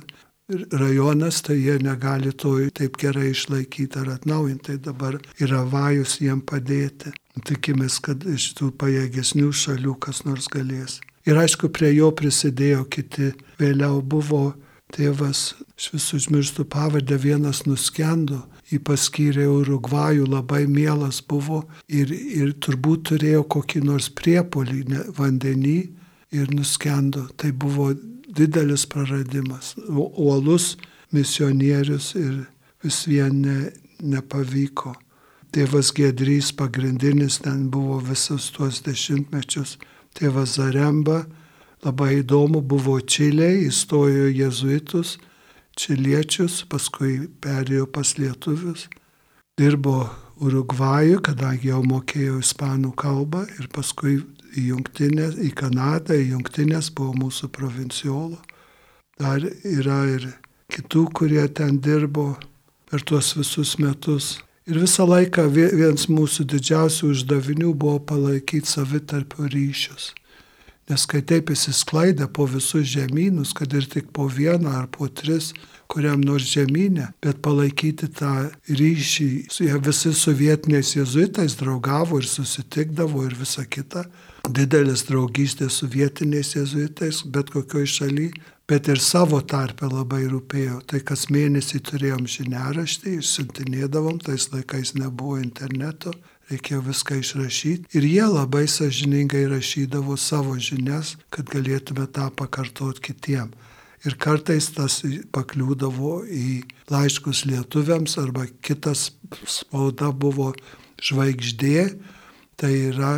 rajonas, 0.50 1.42
tai 1.42 1.58
jie 1.58 1.78
negali 1.82 2.32
to 2.32 2.58
taip 2.74 2.98
gerai 2.98 3.32
išlaikyti 3.32 4.00
ar 4.00 4.10
atnaujinti. 4.16 4.66
Tai 4.66 4.78
dabar 4.78 5.18
yra 5.42 5.64
vajus 5.66 6.20
jiem 6.22 6.42
padėti. 6.42 7.14
Tikimės, 7.46 8.00
kad 8.00 8.24
iš 8.24 8.54
tų 8.56 8.72
pajėgesnių 8.80 9.52
šalių 9.52 9.96
kas 10.00 10.24
nors 10.26 10.48
galės. 10.48 11.02
Ir 11.26 11.38
aišku, 11.42 11.70
prie 11.74 11.92
jo 11.96 12.12
prisidėjo 12.16 12.86
kiti. 12.86 13.34
Vėliau 13.60 14.02
buvo 14.02 14.54
tėvas, 14.94 15.56
aš 15.76 15.90
vis 15.96 16.06
užmirštų 16.20 16.68
pavardę, 16.72 17.18
vienas 17.18 17.66
nuskendo, 17.66 18.46
jį 18.70 18.80
paskyrė 18.86 19.48
Urugvajų, 19.50 20.30
labai 20.30 20.66
mielas 20.70 21.22
buvo 21.26 21.66
ir, 21.88 22.12
ir 22.14 22.54
turbūt 22.62 23.10
turėjo 23.10 23.44
kokį 23.44 23.84
nors 23.90 24.10
priepolį 24.14 24.86
vandenį 25.18 25.78
ir 26.36 26.54
nuskendo. 26.54 27.26
Tai 27.36 27.52
buvo 27.52 27.92
didelis 28.36 28.86
praradimas. 28.90 29.76
Uolus 29.90 30.76
misionierius 31.12 32.14
ir 32.20 32.46
vis 32.84 33.06
vien 33.08 33.42
ne, 33.42 33.72
nepavyko. 34.02 34.96
Tėvas 35.56 35.94
Gedrys 35.96 36.52
pagrindinis 36.52 37.40
ten 37.44 37.70
buvo 37.72 38.02
visus 38.04 38.50
tuos 38.52 38.82
dešimtmečius. 38.84 39.78
Tėvas 40.16 40.58
Zaremba 40.58 41.24
labai 41.86 42.20
įdomu 42.20 42.62
buvo 42.62 42.98
Čiliai, 43.00 43.68
įstojo 43.70 44.28
jezuitus, 44.34 45.16
čiliečius, 45.80 46.64
paskui 46.72 47.30
perėjo 47.44 47.88
pas 47.88 48.16
lietuvius. 48.20 48.88
Dirbo 49.60 50.10
Urugvajų, 50.44 51.22
kadangi 51.24 51.70
jau 51.70 51.82
mokėjo 51.88 52.42
ispanų 52.44 52.92
kalbą 53.00 53.46
ir 53.60 53.70
paskui 53.72 54.18
į 54.56 54.66
jungtinės, 54.72 55.38
į 55.40 55.52
Kanadą, 55.56 56.18
į 56.18 56.34
jungtinės 56.34 56.90
buvo 56.96 57.14
mūsų 57.22 57.52
provinciolo. 57.56 58.42
Dar 59.20 59.46
yra 59.64 60.02
ir 60.12 60.28
kitų, 60.72 61.06
kurie 61.16 61.46
ten 61.48 61.80
dirbo 61.80 62.34
per 62.90 63.04
tuos 63.08 63.32
visus 63.38 63.78
metus. 63.80 64.36
Ir 64.66 64.82
visą 64.82 65.06
laiką 65.08 65.46
vienas 65.54 66.08
mūsų 66.10 66.48
didžiausių 66.52 67.14
uždavinių 67.14 67.72
buvo 67.78 68.00
palaikyti 68.12 68.68
savitarpio 68.68 69.48
ryšius. 69.54 70.12
Nes 70.90 71.06
kai 71.10 71.22
taip 71.26 71.50
įsisklaidė 71.54 72.28
po 72.34 72.46
visus 72.50 72.86
žemynus, 72.92 73.54
kad 73.58 73.74
ir 73.74 73.88
tik 73.90 74.12
po 74.14 74.28
vieną 74.30 74.74
ar 74.82 74.90
po 74.92 75.08
tris, 75.08 75.54
kuriam 75.92 76.22
nors 76.22 76.48
žemynę, 76.52 77.12
bet 77.24 77.42
palaikyti 77.46 78.10
tą 78.20 78.34
ryšį, 78.70 79.30
su 79.52 79.68
jie 79.68 79.80
visi 79.88 80.14
sovietiniais 80.14 80.96
jezuitais 80.96 81.58
draugavo 81.60 82.20
ir 82.22 82.28
susitikdavo 82.30 83.26
ir 83.28 83.36
visa 83.40 83.66
kita, 83.66 84.06
didelis 84.50 85.06
draugystės 85.10 85.80
su 85.82 85.90
vietiniais 85.90 86.56
jezuitais, 86.56 87.24
bet 87.26 87.50
kokioj 87.54 87.88
šaly, 87.98 88.30
bet 88.70 88.88
ir 88.90 89.02
savo 89.02 89.42
tarpę 89.42 89.90
labai 89.90 90.26
rūpėjo. 90.30 90.82
Tai 90.90 91.02
kas 91.06 91.28
mėnesį 91.34 91.82
turėjom 91.90 92.26
žiniaraštį, 92.36 93.18
išsiuntinėdavom, 93.22 94.22
tais 94.26 94.50
laikais 94.54 94.96
nebuvo 94.98 95.38
interneto, 95.42 96.14
reikėjo 96.50 96.82
viską 96.86 97.20
išrašyti 97.22 97.98
ir 97.98 98.06
jie 98.06 98.26
labai 98.30 98.66
sažiningai 98.70 99.46
rašydavo 99.50 100.18
savo 100.18 100.58
žinias, 100.62 101.16
kad 101.34 101.50
galėtume 101.50 102.06
tą 102.14 102.30
pakartoti 102.42 103.08
kitiem. 103.10 103.54
Ir 104.06 104.18
kartais 104.22 104.70
tas 104.76 105.00
pakliūdavo 105.34 106.20
į 106.30 106.50
laiškus 106.94 107.46
lietuviams 107.50 108.20
arba 108.22 108.46
kitas 108.62 109.10
spauda 109.50 110.12
buvo 110.14 110.52
žvaigždė, 111.02 111.96
tai 112.60 112.72
yra 112.92 113.16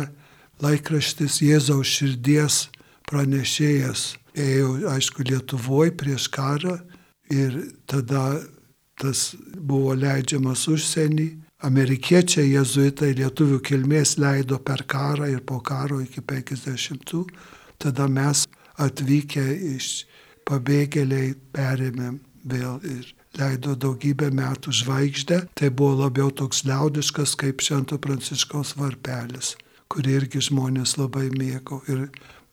laikraštis 0.64 1.42
Jėzaus 1.44 1.92
širdies 1.98 2.62
pranešėjas. 3.08 4.14
Ėjo, 4.38 4.70
aišku, 4.92 5.26
Lietuvoje 5.26 5.92
prieš 5.98 6.28
karą 6.32 6.78
ir 7.32 7.58
tada 7.90 8.38
tas 8.98 9.32
buvo 9.56 9.94
leidžiamas 9.98 10.66
užsienį. 10.70 11.28
Amerikiečiai 11.66 12.52
jezuitai 12.52 13.12
lietuvių 13.18 13.58
kilmės 13.66 14.14
leido 14.22 14.60
per 14.62 14.84
karą 14.86 15.26
ir 15.32 15.42
po 15.46 15.58
karo 15.58 15.98
iki 16.04 16.22
50-ų. 16.22 17.24
Tada 17.82 18.06
mes 18.06 18.44
atvykę 18.78 19.42
iš 19.74 20.06
pabėgėliai 20.48 21.36
perėmėm 21.54 22.18
vėl 22.48 22.82
ir 22.88 23.14
leido 23.38 23.76
daugybę 23.76 24.32
metų 24.34 24.74
žvaigždę. 24.80 25.44
Tai 25.54 25.70
buvo 25.70 26.04
labiau 26.06 26.32
toks 26.32 26.64
liaudiškas 26.68 27.36
kaip 27.38 27.64
Švento 27.64 28.00
Pranciškaus 28.02 28.76
varpelis 28.80 29.54
kurį 29.92 30.16
irgi 30.20 30.42
žmonės 30.48 30.96
labai 31.00 31.28
mėgo 31.32 31.80
ir 31.88 32.08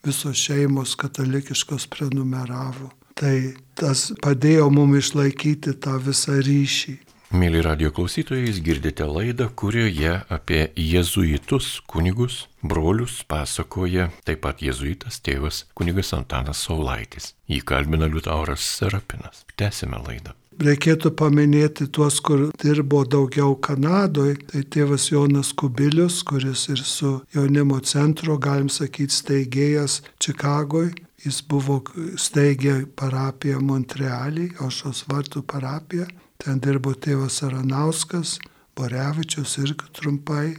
visos 0.05 0.39
šeimos 0.39 0.95
katalikiškos 0.99 1.87
prenumeravo. 1.91 2.91
Tai 3.15 3.55
tas 3.79 4.09
padėjo 4.23 4.69
mums 4.73 5.05
išlaikyti 5.05 5.75
tą 5.83 5.97
visą 6.03 6.39
ryšį. 6.43 6.97
Mėly 7.35 7.59
radio 7.65 7.89
klausytojai, 7.91 8.45
jūs 8.45 8.61
girdite 8.63 9.03
laidą, 9.09 9.49
kurioje 9.59 10.11
apie 10.31 10.69
jėzuitus 10.79 11.81
kunigus, 11.89 12.45
brolius 12.63 13.17
pasakoja 13.27 14.05
taip 14.23 14.39
pat 14.45 14.63
jėzuitas 14.63 15.17
tėvas 15.25 15.65
kunigas 15.75 16.13
Antanas 16.15 16.61
Saulaitis. 16.63 17.33
Jį 17.51 17.59
kalbina 17.67 18.07
Liutauras 18.07 18.63
Serapinas. 18.77 19.43
Tęsime 19.59 19.99
laidą. 20.05 20.31
Reikėtų 20.63 21.11
paminėti 21.19 21.89
tuos, 21.91 22.21
kur 22.23 22.47
dirbo 22.61 23.03
daugiau 23.03 23.57
Kanadoje. 23.59 24.37
Tai 24.53 24.63
tėvas 24.71 25.11
Jonas 25.11 25.51
Kubilius, 25.51 26.21
kuris 26.23 26.69
ir 26.71 26.79
su 26.87 27.17
jaunimo 27.35 27.81
centro, 27.83 28.37
galim 28.39 28.71
sakyti, 28.71 29.11
steigėjas 29.11 30.05
Čikagoje. 30.23 30.93
Jis 31.25 31.41
buvo 31.49 31.81
steigė 32.21 32.85
parapiją 32.95 33.59
Montrealį, 33.59 34.53
Aušos 34.63 35.09
vartų 35.11 35.43
parapiją. 35.43 36.07
Ten 36.41 36.59
dirbo 36.63 36.93
tėvas 36.93 37.41
Aranauskas, 37.47 38.37
Borevičius 38.75 39.57
irgi 39.63 39.91
trumpai, 39.95 40.55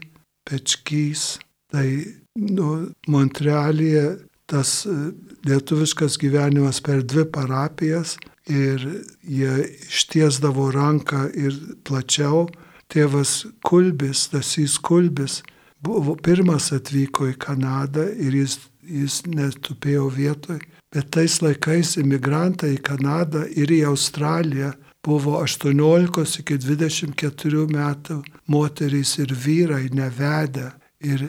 Pečkys. 0.47 1.37
Tai 1.73 1.89
nu, 2.39 2.69
Montrealyje 3.11 4.07
tas 4.47 4.87
lietuviškas 5.47 6.19
gyvenimas 6.23 6.79
per 6.81 7.03
dvi 7.03 7.27
parapijas 7.35 8.15
ir 8.47 8.85
jie 9.27 9.55
ištiesdavo 9.91 10.71
ranką 10.75 11.27
ir 11.35 11.59
plačiau. 11.85 12.47
Tėvas 12.87 13.41
Kulbis, 13.67 14.29
Dasys 14.31 14.77
Kulbis, 14.79 15.41
buvo 15.83 16.15
pirmas 16.23 16.71
atvyko 16.75 17.33
į 17.33 17.35
Kanadą 17.43 18.07
ir 18.15 18.37
jis, 18.39 18.61
jis 18.87 19.25
netupėjo 19.27 20.07
vietoj. 20.15 20.61
Bet 20.95 21.11
tais 21.17 21.41
laikais 21.43 21.97
imigrantai 21.99 22.77
į 22.77 22.83
Kanadą 22.87 23.43
ir 23.51 23.75
į 23.75 23.83
Australiją 23.91 24.71
buvo 25.07 25.39
18 25.41 26.41
iki 26.43 26.59
24 26.59 27.67
metų 27.71 28.21
moterys 28.51 29.17
ir 29.23 29.35
vyrai 29.47 29.87
nevedę. 29.95 30.73
Ir 31.07 31.29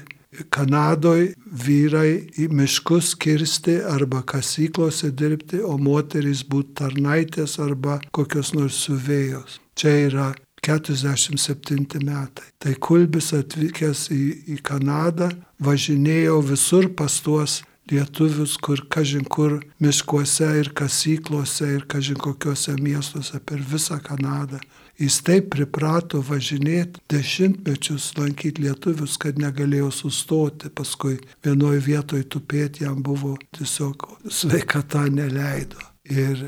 Kanadoje 0.53 1.31
vyrai 1.65 2.27
į 2.37 2.49
miškus 2.53 3.13
kirsti 3.21 3.77
arba 3.87 4.21
kasyklose 4.27 5.11
dirbti, 5.15 5.61
o 5.63 5.77
moterys 5.81 6.43
būti 6.45 6.75
tarnaitės 6.81 7.57
arba 7.63 7.99
kokios 8.11 8.53
nors 8.57 8.81
suvėjos. 8.85 9.61
Čia 9.77 9.93
yra 10.09 10.27
47 10.67 12.03
metai. 12.03 12.49
Tai 12.59 12.73
Kulbis 12.81 13.31
atvykęs 13.37 14.07
į, 14.11 14.23
į 14.53 14.59
Kanadą 14.67 15.29
važinėjo 15.63 16.41
visur 16.51 16.89
pas 16.97 17.21
tuos 17.23 17.61
lietuvius, 17.91 18.57
kur 18.57 18.81
kažin 18.89 19.25
kur 19.25 19.59
miškuose 19.83 20.49
ir 20.59 20.71
kasyklose 20.77 21.69
ir 21.75 21.85
kažin 21.89 22.19
kokiuose 22.21 22.75
miestuose 22.81 23.39
per 23.39 23.63
visą 23.71 23.99
Kanadą. 24.03 24.59
Jis 24.97 25.19
taip 25.21 25.51
priprato 25.53 26.23
važinėti 26.25 27.03
dešimtmečius 27.13 28.15
lankyti 28.17 28.63
lietuvius, 28.65 29.19
kad 29.21 29.37
negalėjo 29.37 29.91
sustoti. 29.93 30.71
Paskui 30.73 31.19
vienoje 31.45 31.83
vietoje 31.85 32.25
tupėti 32.25 32.87
jam 32.87 33.03
buvo 33.05 33.35
tiesiog 33.53 34.07
sveikata 34.25 35.05
neleido. 35.13 35.83
Ir 36.09 36.47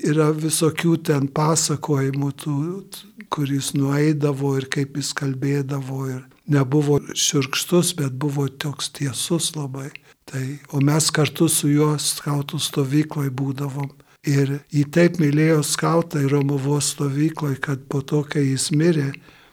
yra 0.00 0.30
visokių 0.32 0.94
ten 1.10 1.28
pasakojimų, 1.28 2.30
tų, 2.40 2.56
kur 3.28 3.52
jis 3.52 3.74
nueidavo 3.76 4.54
ir 4.56 4.70
kaip 4.72 4.96
jis 4.96 5.12
kalbėdavo. 5.20 6.00
Ir 6.14 6.22
nebuvo 6.50 6.98
širkštus, 7.12 7.94
bet 8.00 8.16
buvo 8.16 8.48
toks 8.48 8.90
tiesus 8.96 9.52
labai. 9.58 9.90
Tai, 10.30 10.58
o 10.70 10.78
mes 10.78 11.08
kartu 11.10 11.48
su 11.50 11.68
juo 11.72 11.96
skautų 11.98 12.60
stovykloje 12.62 13.32
būdavom. 13.34 13.90
Ir 14.30 14.60
jį 14.70 14.84
taip 14.94 15.16
mylėjo 15.18 15.62
skautai 15.66 16.26
Romuvos 16.30 16.92
stovykloje, 16.94 17.56
kad 17.64 17.86
po 17.90 18.02
to, 18.06 18.20
kai 18.22 18.44
jis 18.44 18.68
mirė, 18.70 19.08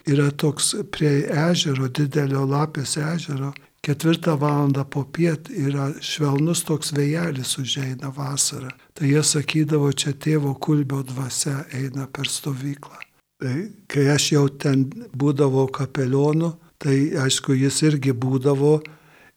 yra 0.06 0.28
toks 0.30 0.76
prie 0.94 1.24
ežero, 1.48 1.88
didelio 1.88 2.44
lapės 2.46 2.98
ežero, 3.00 3.54
ketvirtą 3.82 4.36
valandą 4.38 4.84
po 4.86 5.06
piet 5.16 5.50
yra 5.50 5.88
švelnus 6.04 6.66
toks 6.68 6.92
vėjelis 6.94 7.56
užeina 7.62 8.12
vasarą. 8.13 8.70
Tai 8.94 9.08
jie 9.08 9.24
sakydavo, 9.24 9.90
čia 9.94 10.13
tėvo 10.13 10.54
kulbio 10.60 11.02
dvasia 11.08 11.63
eina 11.74 12.06
per 12.12 12.30
stovyklą. 12.30 13.00
Tai 13.42 13.56
kai 13.90 14.08
aš 14.13 14.32
jau 14.34 14.46
ten 14.50 14.86
būdavau 15.16 15.68
kapelionu, 15.74 16.54
tai 16.78 17.13
aišku, 17.24 17.56
jis 17.58 17.82
irgi 17.88 18.13
būdavo 18.13 18.78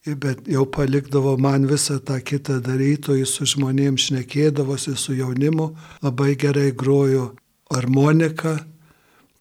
bet 0.06 0.48
jau 0.48 0.64
palikdavo 0.64 1.36
man 1.36 1.66
visą 1.68 1.98
tą 2.00 2.20
kitą 2.24 2.60
daryti, 2.64 3.18
jis 3.20 3.34
su 3.36 3.46
žmonėms 3.54 4.08
šnekėdavosi, 4.08 4.96
su 4.96 5.14
jaunimu, 5.18 5.74
labai 6.02 6.36
gerai 6.40 6.70
grojo 6.72 7.34
harmoniką, 7.70 8.56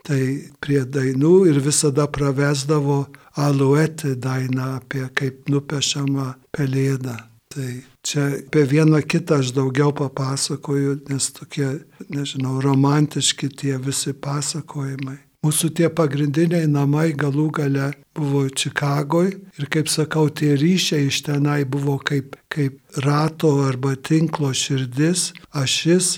tai 0.03 0.21
prie 0.59 0.83
dainų 0.83 1.33
ir 1.51 1.61
visada 1.63 2.07
pravesdavo 2.11 3.05
aluetį 3.39 4.15
dainą 4.19 4.75
apie 4.79 5.05
kaip 5.15 5.49
nupešama 5.51 6.33
pelėda. 6.55 7.15
Tai 7.49 7.69
čia 8.05 8.27
apie 8.35 8.65
vieną 8.69 8.99
kitą 9.09 9.39
aš 9.41 9.53
daugiau 9.55 9.93
papasakoju, 9.95 10.99
nes 11.09 11.31
tokie, 11.33 11.79
nežinau, 12.11 12.59
romantiški 12.61 13.49
tie 13.49 13.79
visi 13.81 14.13
pasakojimai. 14.13 15.17
Mūsų 15.39 15.69
tie 15.71 15.87
pagrindiniai 15.87 16.67
namai 16.67 17.13
galų 17.15 17.45
gale 17.55 17.85
buvo 18.17 18.41
Čikagoje 18.51 19.37
ir, 19.55 19.67
kaip 19.71 19.87
sakau, 19.87 20.25
tie 20.27 20.57
ryšiai 20.59 21.05
iš 21.07 21.21
tenai 21.29 21.61
buvo 21.63 21.95
kaip, 22.03 22.33
kaip 22.51 22.75
rato 23.05 23.53
arba 23.63 23.93
tinklo 23.95 24.49
širdis, 24.51 25.29
ašis 25.55 26.17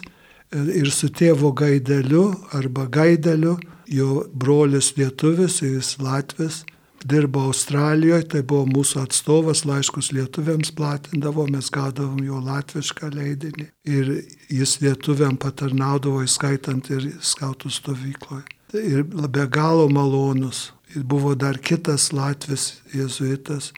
ir 0.52 0.90
su 0.90 1.12
tėvo 1.14 1.52
gaideliu 1.54 2.32
arba 2.58 2.88
gaideliu, 2.90 3.60
jo 3.86 4.24
brolis 4.34 4.96
lietuvis, 4.98 5.60
jis 5.62 6.00
latvis, 6.02 6.64
dirbo 7.06 7.44
Australijoje, 7.52 8.26
tai 8.34 8.42
buvo 8.42 8.66
mūsų 8.72 9.04
atstovas, 9.04 9.62
laiškus 9.70 10.10
lietuviams 10.18 10.74
platindavo, 10.74 11.46
mes 11.54 11.70
gaudavom 11.74 12.24
jo 12.26 12.42
latvišką 12.42 13.12
leidinį. 13.14 13.68
Ir 13.86 14.10
jis 14.50 14.80
lietuviam 14.82 15.38
patarnaudavo, 15.38 16.24
įskaitant 16.26 16.90
ir 16.90 17.12
skautų 17.22 17.70
stovykloje 17.78 18.50
ir 18.74 19.04
be 19.04 19.46
galo 19.48 19.90
malonus. 19.90 20.72
Ir 20.96 21.04
buvo 21.04 21.36
dar 21.36 21.58
kitas 21.58 22.12
Latvis 22.12 22.82
jėzuitas 22.94 23.72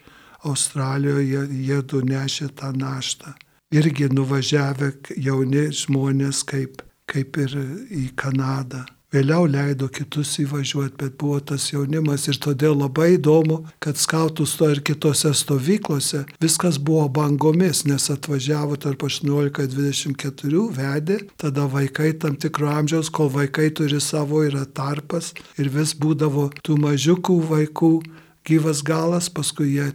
Australijoje, 0.44 1.46
jie 1.50 1.80
du 1.82 2.02
nešė 2.02 2.50
tą 2.58 2.72
naštą. 2.76 3.34
Irgi 3.74 4.10
nuvažiavę 4.12 4.92
jauni 5.16 5.68
žmonės 5.72 6.42
kaip, 6.46 6.82
kaip 7.10 7.38
ir 7.38 7.54
į 7.90 8.08
Kanadą. 8.18 8.84
Vėliau 9.14 9.44
leido 9.46 9.86
kitus 9.94 10.32
įvažiuoti, 10.42 10.96
bet 10.98 11.12
buvo 11.22 11.36
tas 11.38 11.68
jaunimas 11.70 12.24
ir 12.26 12.38
todėl 12.42 12.74
labai 12.80 13.12
įdomu, 13.14 13.60
kad 13.78 13.94
skautų 14.00 14.42
sto 14.50 14.72
ir 14.72 14.80
kitose 14.82 15.30
stovyklose 15.38 16.24
viskas 16.42 16.80
buvo 16.82 17.04
bangomis, 17.20 17.84
nes 17.86 18.08
atvažiavo 18.10 18.74
tarp 18.82 19.06
18-24 19.06 20.64
vedė, 20.74 21.20
tada 21.38 21.68
vaikai 21.70 22.10
tam 22.18 22.34
tikro 22.34 22.72
amžiaus, 22.72 23.12
kol 23.14 23.30
vaikai 23.30 23.68
turi 23.70 24.02
savo 24.02 24.42
yra 24.42 24.64
tarpas 24.66 25.30
ir 25.62 25.70
vis 25.70 25.94
būdavo 25.94 26.48
tų 26.66 26.80
mažiukų 26.82 27.38
vaikų 27.54 27.94
gyvas 28.44 28.82
galas, 28.84 29.28
paskui 29.32 29.74
jie 29.74 29.88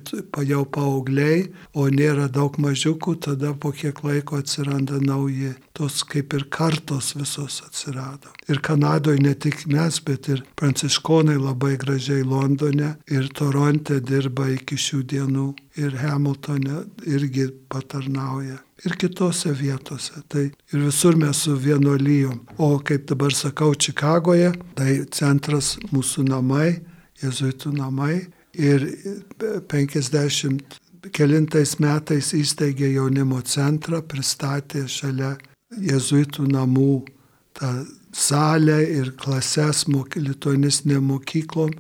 jau 0.50 0.64
paaugliai, 0.66 1.50
o 1.78 1.86
nėra 1.94 2.28
daug 2.34 2.58
mažiukų, 2.62 3.16
tada 3.26 3.54
po 3.54 3.72
kiek 3.76 4.02
laiko 4.04 4.40
atsiranda 4.42 4.98
nauji, 5.04 5.54
tos 5.78 6.02
kaip 6.04 6.34
ir 6.34 6.48
kartos 6.50 7.14
visos 7.18 7.62
atsirado. 7.66 8.34
Ir 8.50 8.62
Kanadoje 8.66 9.22
ne 9.22 9.36
tik 9.36 9.68
mes, 9.70 10.00
bet 10.06 10.30
ir 10.34 10.42
pranciškonai 10.60 11.38
labai 11.38 11.76
gražiai 11.78 12.26
Londone 12.26 12.96
ir 13.08 13.30
Toronte 13.38 14.00
dirba 14.02 14.50
iki 14.56 14.78
šių 14.80 15.04
dienų 15.14 15.46
ir 15.80 16.00
Hamiltone 16.02 16.84
irgi 17.06 17.50
patarnauja. 17.70 18.58
Ir 18.88 18.96
kitose 18.96 19.52
vietose. 19.54 20.24
Tai 20.32 20.46
ir 20.48 20.80
visur 20.80 21.18
mes 21.20 21.44
su 21.44 21.54
vienuolyjom. 21.60 22.40
O 22.64 22.78
kaip 22.80 23.10
dabar 23.12 23.36
sakau, 23.36 23.74
Čikagoje, 23.76 24.54
tai 24.76 25.02
centras 25.12 25.76
mūsų 25.92 26.24
namai, 26.30 26.78
jezuitų 27.20 27.74
namai 27.76 28.22
ir 28.60 28.86
50 29.72 30.80
kelintais 31.16 31.78
metais 31.80 32.34
įsteigė 32.36 32.92
jaunimo 32.98 33.40
centrą, 33.48 34.02
pristatė 34.04 34.86
šalia 34.92 35.36
jezuitų 35.72 36.50
namų 36.52 36.94
tą 37.56 37.72
salę 38.16 38.82
ir 38.84 39.14
klases 39.20 39.86
lituanistinėm 39.88 41.08
mokyklom, 41.14 41.72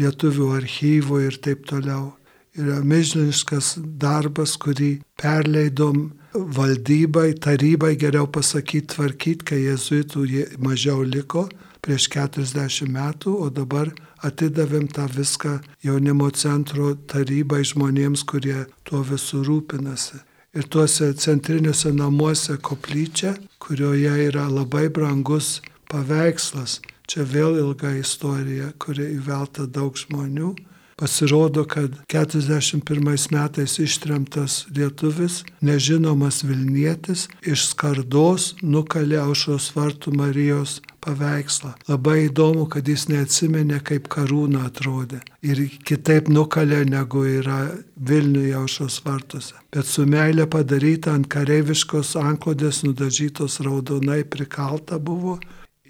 lietuvių 0.00 0.52
archyvo 0.56 1.20
ir 1.20 1.36
taip 1.42 1.66
toliau. 1.68 2.14
Yra 2.56 2.80
milžiniškas 2.80 3.74
darbas, 4.00 4.56
kurį 4.56 5.02
perleidom 5.20 6.14
valdybai, 6.32 7.34
tarybai 7.36 7.96
geriau 8.00 8.24
pasakyti, 8.32 8.94
tvarkyti, 8.94 9.44
kai 9.44 9.58
jezuitų 9.66 10.24
mažiau 10.64 11.04
liko 11.04 11.44
prieš 11.86 12.08
40 12.12 12.90
metų, 12.90 13.36
o 13.46 13.50
dabar 13.50 13.92
atidavėm 14.26 14.88
tą 14.90 15.06
viską 15.14 15.60
jaunimo 15.86 16.32
centro 16.34 16.94
tarybai 17.06 17.62
žmonėms, 17.62 18.26
kurie 18.26 18.66
tuo 18.84 19.04
visų 19.06 19.44
rūpinasi. 19.46 20.20
Ir 20.56 20.66
tuose 20.72 21.12
centriniuose 21.20 21.92
namuose 21.94 22.58
koplyčia, 22.58 23.36
kurioje 23.62 24.18
yra 24.26 24.48
labai 24.50 24.88
brangus 24.90 25.60
paveikslas 25.92 26.80
Čia 27.06 27.22
vėl 27.22 27.54
ilga 27.60 27.92
istorija, 28.00 28.72
kuri 28.82 29.12
įvelta 29.14 29.68
daug 29.70 29.94
žmonių. 29.94 30.54
Pasirodo, 30.96 31.64
kad 31.64 31.90
41 32.08 33.28
metais 33.30 33.78
ištremtas 33.78 34.66
lietuvis, 34.76 35.42
nežinomas 35.60 36.40
Vilnietis, 36.44 37.26
iš 37.44 37.66
skardos 37.74 38.54
nukalė 38.62 39.18
aušros 39.20 39.66
vartų 39.76 40.14
Marijos 40.16 40.78
paveikslą. 41.04 41.74
Labai 41.90 42.30
įdomu, 42.30 42.64
kad 42.72 42.88
jis 42.88 43.10
neatsimenė, 43.10 43.82
kaip 43.84 44.08
karūna 44.08 44.64
atrodė. 44.70 45.20
Ir 45.44 45.60
kitaip 45.84 46.32
nukalė, 46.32 46.80
negu 46.88 47.26
yra 47.28 47.60
Vilniuje 47.96 48.56
aušros 48.56 49.02
vartuose. 49.04 49.52
Bet 49.76 49.84
su 49.84 50.08
meilė 50.08 50.48
padaryta 50.48 51.12
ant 51.12 51.28
kareiviškos 51.28 52.16
anklodės 52.24 52.80
nudažytos 52.88 53.60
raudonai 53.68 54.22
prikalta 54.24 54.96
buvo. 54.96 55.36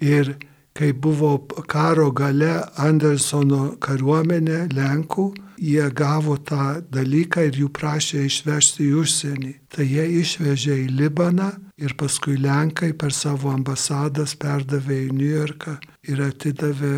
Ir 0.03 0.35
kai 0.77 0.91
buvo 0.93 1.31
karo 1.65 2.11
gale 2.13 2.53
Andersono 2.77 3.75
kariuomenė 3.81 4.67
Lenkų, 4.77 5.27
jie 5.57 5.87
gavo 5.97 6.37
tą 6.37 6.81
dalyką 6.93 7.47
ir 7.49 7.57
jų 7.63 7.69
prašė 7.73 8.25
išvežti 8.27 8.85
į 8.85 8.91
užsienį. 9.01 9.53
Tai 9.73 9.85
jie 9.89 10.05
išvežė 10.21 10.77
į 10.83 10.89
Libaną 10.99 11.49
ir 11.81 11.95
paskui 11.97 12.37
Lenkai 12.41 12.91
per 12.93 13.13
savo 13.13 13.49
ambasadas 13.53 14.35
perdavė 14.37 15.07
į 15.07 15.15
New 15.17 15.31
Yorką 15.31 15.77
ir 16.11 16.21
atidavė 16.29 16.95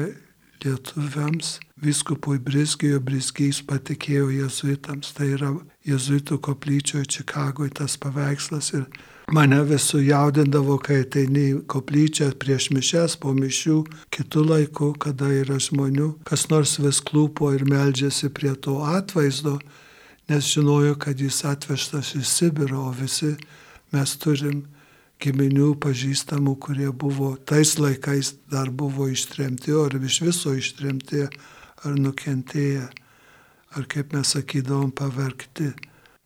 lietuviams. 0.64 1.60
Viskupui 1.80 2.40
Brisgijo 2.44 3.00
Brisgys 3.00 3.62
patikėjo 3.64 4.28
jezuitams. 4.36 5.14
Tai 5.16 5.30
yra 5.38 5.54
jezuitų 5.88 6.42
koplyčioje 6.44 7.08
Čikagoje 7.16 7.78
tas 7.80 7.96
paveikslas 7.96 8.74
ir 8.76 8.90
Mane 9.32 9.64
vis 9.64 9.84
sujaudindavo, 9.92 10.80
kai 10.82 11.04
ateini 11.04 11.42
į 11.52 11.58
koplyčią 11.70 12.32
prieš 12.42 12.72
mišes, 12.74 13.14
po 13.22 13.30
mišių, 13.38 13.76
kitų 14.16 14.46
laikų, 14.48 14.88
kada 15.04 15.28
yra 15.30 15.60
žmonių, 15.62 16.08
kas 16.26 16.48
nors 16.50 16.80
vis 16.82 16.98
klūpo 17.06 17.52
ir 17.54 17.62
meldžiasi 17.70 18.32
prie 18.34 18.56
to 18.58 18.80
atvaizdo, 18.90 19.60
nes 20.32 20.50
žinojo, 20.50 20.96
kad 21.04 21.22
jis 21.22 21.44
atvežtas 21.46 22.16
iš 22.18 22.26
Sibiro, 22.26 22.88
o 22.90 22.96
visi 22.98 23.36
mes 23.94 24.16
turim 24.18 24.64
giminių 25.22 25.76
pažįstamų, 25.84 26.56
kurie 26.66 26.90
buvo 26.90 27.36
tais 27.38 27.76
laikais 27.78 28.34
dar 28.50 28.74
buvo 28.74 29.12
ištremti, 29.14 29.78
ar 29.78 29.94
iš 30.00 30.24
viso 30.26 30.56
ištremti, 30.58 31.28
ar 31.86 32.02
nukentėję, 32.02 32.90
ar 33.78 33.88
kaip 33.94 34.18
mes 34.18 34.34
sakydavom, 34.34 34.90
pavergti. 34.90 35.70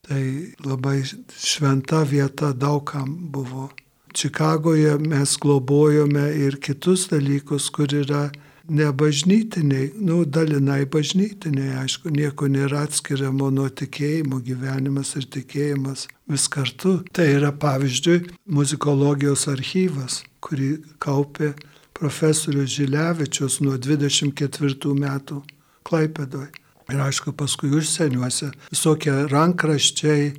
Tai 0.04 0.24
labai 0.66 1.02
šventa 1.40 2.04
vieta 2.04 2.52
daugam 2.54 3.16
buvo. 3.32 3.70
Čikagoje 4.14 4.98
mes 5.00 5.38
globojome 5.42 6.26
ir 6.38 6.60
kitus 6.62 7.08
dalykus, 7.10 7.70
kur 7.74 7.88
yra 7.88 8.28
nebažnytiniai, 8.70 9.92
nu, 10.00 10.24
dalinai 10.26 10.84
bažnytiniai, 10.86 11.78
aišku, 11.84 12.12
nieko 12.14 12.48
nėra 12.52 12.84
atskiriamo 12.88 13.50
nuo 13.52 13.68
tikėjimo, 13.70 14.40
gyvenimas 14.46 15.16
ir 15.20 15.28
tikėjimas 15.36 16.08
vis 16.32 16.48
kartu. 16.52 16.98
Tai 17.16 17.28
yra 17.38 17.52
pavyzdžiui 17.52 18.24
muzikologijos 18.56 19.48
archyvas, 19.52 20.22
kurį 20.44 20.72
kaupė 21.04 21.54
profesorius 21.96 22.76
Žilevičius 22.76 23.62
nuo 23.64 23.78
24 23.78 24.98
metų 25.00 25.44
Klaipėdoje. 25.84 26.63
Ir 26.92 27.00
aišku, 27.00 27.32
paskui 27.40 27.72
užsieniuose 27.78 28.52
visokie 28.72 29.14
rankraščiai, 29.32 30.34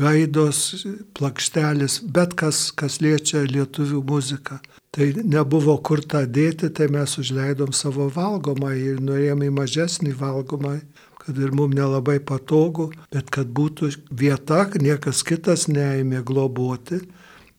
gaidos, 0.00 0.86
plakštelis, 1.16 2.00
bet 2.14 2.34
kas, 2.38 2.70
kas 2.72 3.00
liečia 3.04 3.44
lietuvių 3.48 4.00
muziką. 4.06 4.60
Tai 4.90 5.06
nebuvo 5.22 5.76
kur 5.86 6.02
tą 6.02 6.24
dėti, 6.26 6.70
tai 6.74 6.88
mes 6.90 7.12
užleidom 7.20 7.74
savo 7.76 8.08
valgomą 8.10 8.72
ir 8.74 8.98
nuėjome 9.04 9.50
į 9.50 9.54
mažesnį 9.54 10.16
valgomą, 10.18 10.80
kad 11.20 11.38
ir 11.38 11.52
mums 11.54 11.76
nelabai 11.78 12.18
patogu, 12.26 12.88
bet 13.12 13.30
kad 13.30 13.52
būtų 13.54 13.92
vieta, 14.10 14.64
niekas 14.80 15.22
kitas 15.26 15.68
neėmė 15.70 16.24
globoti. 16.26 17.04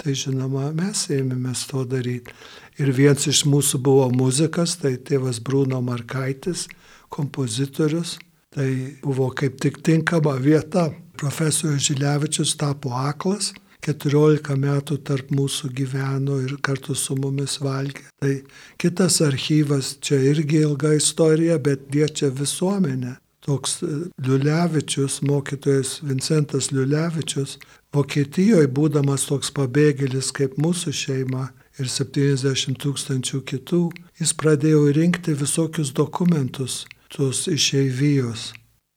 Tai 0.01 0.15
žinoma, 0.17 0.71
mes 0.73 1.05
ėmėmės 1.13 1.67
to 1.69 1.85
daryti. 1.85 2.33
Ir 2.81 2.89
vienas 2.97 3.27
iš 3.29 3.43
mūsų 3.45 3.79
buvo 3.85 4.07
muzikas, 4.09 4.79
tai 4.81 4.95
tėvas 4.97 5.37
Bruno 5.45 5.77
Markaitis, 5.85 6.65
kompozitorius. 7.13 8.17
Tai 8.51 8.71
buvo 9.03 9.29
kaip 9.31 9.61
tik 9.63 9.79
tinkama 9.85 10.35
vieta. 10.35 10.89
Profesorius 11.21 11.85
Žilevičius 11.85 12.55
tapo 12.59 12.91
aklas, 12.97 13.51
14 13.85 14.57
metų 14.59 14.97
tarp 15.07 15.31
mūsų 15.33 15.69
gyveno 15.77 16.39
ir 16.43 16.57
kartu 16.65 16.95
su 16.97 17.15
mumis 17.15 17.59
valgė. 17.61 18.03
Tai 18.19 18.33
kitas 18.81 19.21
archyvas, 19.23 19.95
čia 20.03 20.19
irgi 20.33 20.61
ilga 20.65 20.93
istorija, 20.97 21.57
bet 21.63 21.87
liečia 21.93 22.31
visuomenę. 22.33 23.15
Toks 23.41 23.79
e, 23.81 23.91
Liulevičius, 24.21 25.21
mokytojas 25.25 25.99
Vincentas 26.05 26.69
Liulevičius, 26.75 27.57
Vokietijoje 27.95 28.67
būdamas 28.71 29.25
toks 29.29 29.49
pabėgėlis 29.55 30.29
kaip 30.35 30.59
mūsų 30.61 30.93
šeima 30.93 31.49
ir 31.79 31.89
70 31.89 32.77
tūkstančių 32.83 33.41
kitų, 33.53 33.83
jis 34.21 34.35
pradėjo 34.37 34.89
rinkti 34.95 35.33
visokius 35.39 35.95
dokumentus 35.97 36.83
tos 37.11 37.47
išeivijos. 37.51 38.51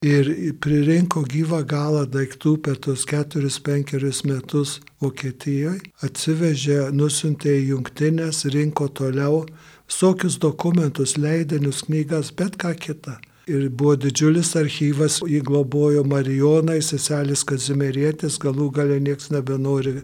Ir 0.05 0.29
pririnko 0.61 1.22
gyvą 1.24 1.62
galą 1.64 2.03
daiktų 2.12 2.59
per 2.64 2.77
tos 2.77 3.07
keturis, 3.09 3.57
penkerius 3.64 4.20
metus 4.29 4.81
Vokietijoje, 5.00 5.81
atsivežė, 6.05 6.81
nusintė 6.92 7.55
į 7.61 7.68
jungtinės, 7.70 8.44
rinko 8.53 8.90
toliau 9.00 9.46
visokius 9.88 10.37
dokumentus, 10.42 11.16
leidinius, 11.16 11.87
knygas, 11.88 12.35
bet 12.37 12.59
ką 12.61 12.74
kitą. 12.77 13.16
Ir 13.44 13.66
buvo 13.68 13.92
didžiulis 14.00 14.54
archyvas, 14.57 15.18
jį 15.28 15.42
globojo 15.44 16.00
Marijonai, 16.09 16.78
seselis 16.80 17.42
Kazimerėtis, 17.44 18.38
galų 18.40 18.70
galę 18.78 18.96
niekas 19.04 19.28
nebenori, 19.35 19.98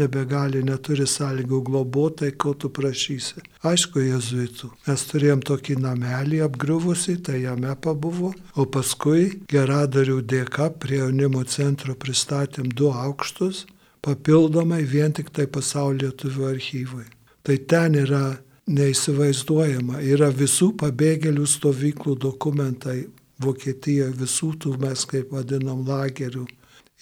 nebegali, 0.00 0.62
neturi 0.64 1.04
sąlygų 1.04 1.60
globotai, 1.66 2.30
ko 2.32 2.54
tu 2.56 2.70
prašysi. 2.72 3.44
Aišku, 3.68 4.00
jezuitų. 4.00 4.70
Mes 4.88 5.04
turėjom 5.10 5.44
tokį 5.44 5.76
namelį 5.84 6.40
apgriuvusi, 6.46 7.18
tai 7.20 7.42
jame 7.42 7.76
pabuvo, 7.84 8.32
o 8.56 8.64
paskui 8.64 9.42
geradarių 9.52 10.22
dėka 10.24 10.70
prie 10.80 11.02
jaunimo 11.02 11.44
centro 11.44 11.92
pristatėm 12.00 12.72
du 12.72 12.88
aukštus, 12.88 13.66
papildomai 14.00 14.84
vien 14.88 15.12
tik 15.12 15.28
tai 15.36 15.44
pasaulio 15.44 16.08
lietuvių 16.08 16.48
archyvui. 16.54 17.06
Tai 17.44 17.56
ten 17.70 18.00
yra 18.00 18.24
neįsivaizduojama. 18.66 20.00
Yra 20.02 20.30
visų 20.34 20.72
pabėgėlių 20.80 21.46
stovyklų 21.46 22.16
dokumentai 22.26 23.06
Vokietijoje, 23.42 24.14
visų 24.16 24.54
tų 24.64 24.76
mes 24.80 25.04
kaip 25.08 25.32
vadinam 25.36 25.82
lagerių 25.86 26.46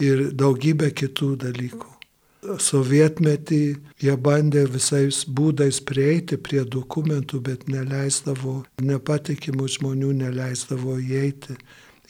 ir 0.03 0.31
daugybė 0.35 0.91
kitų 0.91 1.35
dalykų. 1.45 1.91
Sovietmetį 2.61 3.61
jie 4.05 4.15
bandė 4.21 4.67
visais 4.69 5.23
būdais 5.25 5.79
prieiti 5.81 6.37
prie 6.37 6.65
dokumentų, 6.69 7.41
bet 7.41 7.69
neleisdavo, 7.73 8.65
nepatikimų 8.83 9.69
žmonių 9.79 10.11
neleisdavo 10.19 10.99
įeiti 11.01 11.57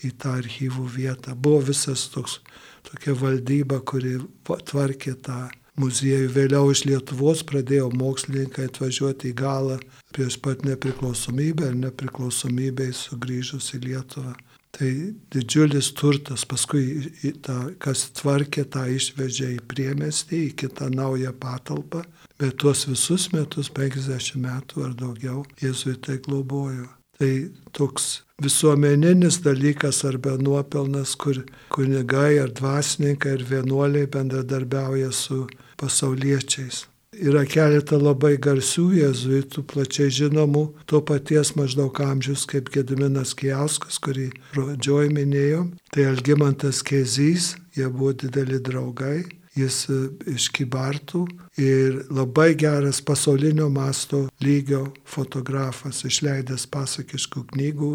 į 0.02 0.10
tą 0.18 0.38
archyvų 0.40 0.88
vietą. 0.96 1.36
Buvo 1.36 1.60
visas 1.68 2.08
toks, 2.10 2.40
tokia 2.88 3.14
valdyba, 3.20 3.78
kuri 3.86 4.16
tvarkė 4.48 5.14
tą 5.22 5.38
muziejų. 5.80 6.30
Vėliau 6.34 6.70
iš 6.72 6.84
Lietuvos 6.88 7.44
pradėjo 7.46 7.90
mokslininkai 7.94 8.68
atvažiuoti 8.70 9.30
į 9.32 9.36
galą 9.38 9.78
prieš 10.14 10.38
pat 10.42 10.64
nepriklausomybę 10.66 11.70
ir 11.70 11.78
nepriklausomybei 11.82 12.92
sugrįžus 12.94 13.72
į 13.78 13.84
Lietuvą. 13.88 14.34
Tai 14.74 14.90
didžiulis 15.30 15.92
turtas, 15.94 16.42
paskui 16.50 17.06
tą, 17.46 17.58
kas 17.78 18.08
tvarkė, 18.18 18.64
tą 18.74 18.88
išvežė 18.90 19.52
į 19.54 19.60
priemestį, 19.70 20.40
į 20.48 20.56
kitą 20.64 20.88
naują 20.90 21.30
patalpą, 21.38 22.02
bet 22.42 22.58
tuos 22.58 22.82
visus 22.90 23.28
metus, 23.30 23.70
50 23.70 24.34
metų 24.42 24.88
ar 24.88 24.96
daugiau, 24.98 25.44
jėzuitai 25.62 26.18
globojo. 26.26 26.88
Tai 27.14 27.30
toks 27.70 28.24
visuomeninis 28.42 29.38
dalykas 29.44 30.02
arba 30.08 30.34
nuopelnas, 30.42 31.14
kur 31.14 31.44
kunigai 31.70 32.40
ar 32.42 32.50
dvasininkai 32.50 33.36
ar 33.36 33.44
vienuoliai 33.52 34.10
bendradarbiauja 34.10 35.12
su 35.14 35.44
pasauliečiais. 35.84 36.86
Yra 37.14 37.44
keletą 37.46 38.00
labai 38.02 38.34
garsių 38.42 38.88
jėzuitų, 38.98 39.62
plačiai 39.70 40.10
žinomų, 40.10 40.64
to 40.90 40.98
paties 41.06 41.52
maždaug 41.54 42.00
amžius 42.02 42.42
kaip 42.50 42.72
Gediminas 42.74 43.36
Kijauskas, 43.38 44.00
kurį 44.02 44.32
pradžioj 44.50 45.12
minėjom. 45.14 45.70
Tai 45.94 46.08
Algimantas 46.10 46.82
Kezys, 46.82 47.52
jie 47.78 47.86
buvo 47.86 48.16
dideli 48.18 48.58
draugai. 48.58 49.22
Jis 49.58 49.84
e, 49.90 49.98
iš 50.34 50.48
Kibartų 50.54 51.24
ir 51.60 52.00
labai 52.12 52.52
geras 52.58 53.00
pasaulinio 53.04 53.68
masto 53.72 54.24
lygio 54.42 54.88
fotografas, 55.08 56.02
išleidęs 56.06 56.66
pasakiškų 56.74 57.44
knygų, 57.52 57.90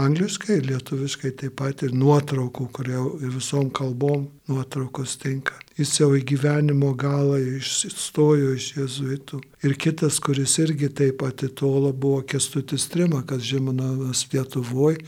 angliškai 0.00 0.58
ir 0.60 0.70
lietuviškai 0.70 1.34
taip 1.42 1.58
pat 1.60 1.84
ir 1.84 1.92
nuotraukų, 1.96 2.68
kurie 2.72 3.02
visom 3.34 3.68
kalbom 3.74 4.26
nuotraukos 4.48 5.18
tinka. 5.20 5.58
Jis 5.76 5.94
jau 6.00 6.10
į 6.16 6.24
gyvenimo 6.32 6.92
galą 6.98 7.38
išstojo 7.58 8.54
iš 8.56 8.72
jezuitų. 8.76 9.42
Ir 9.64 9.76
kitas, 9.80 10.20
kuris 10.20 10.58
irgi 10.60 10.88
taip 10.92 11.24
atitolo, 11.24 11.92
buvo 11.92 12.22
Kestutis 12.24 12.88
Trimakas, 12.92 13.44
žinomas 13.48 14.26
Lietuvoje, 14.32 15.04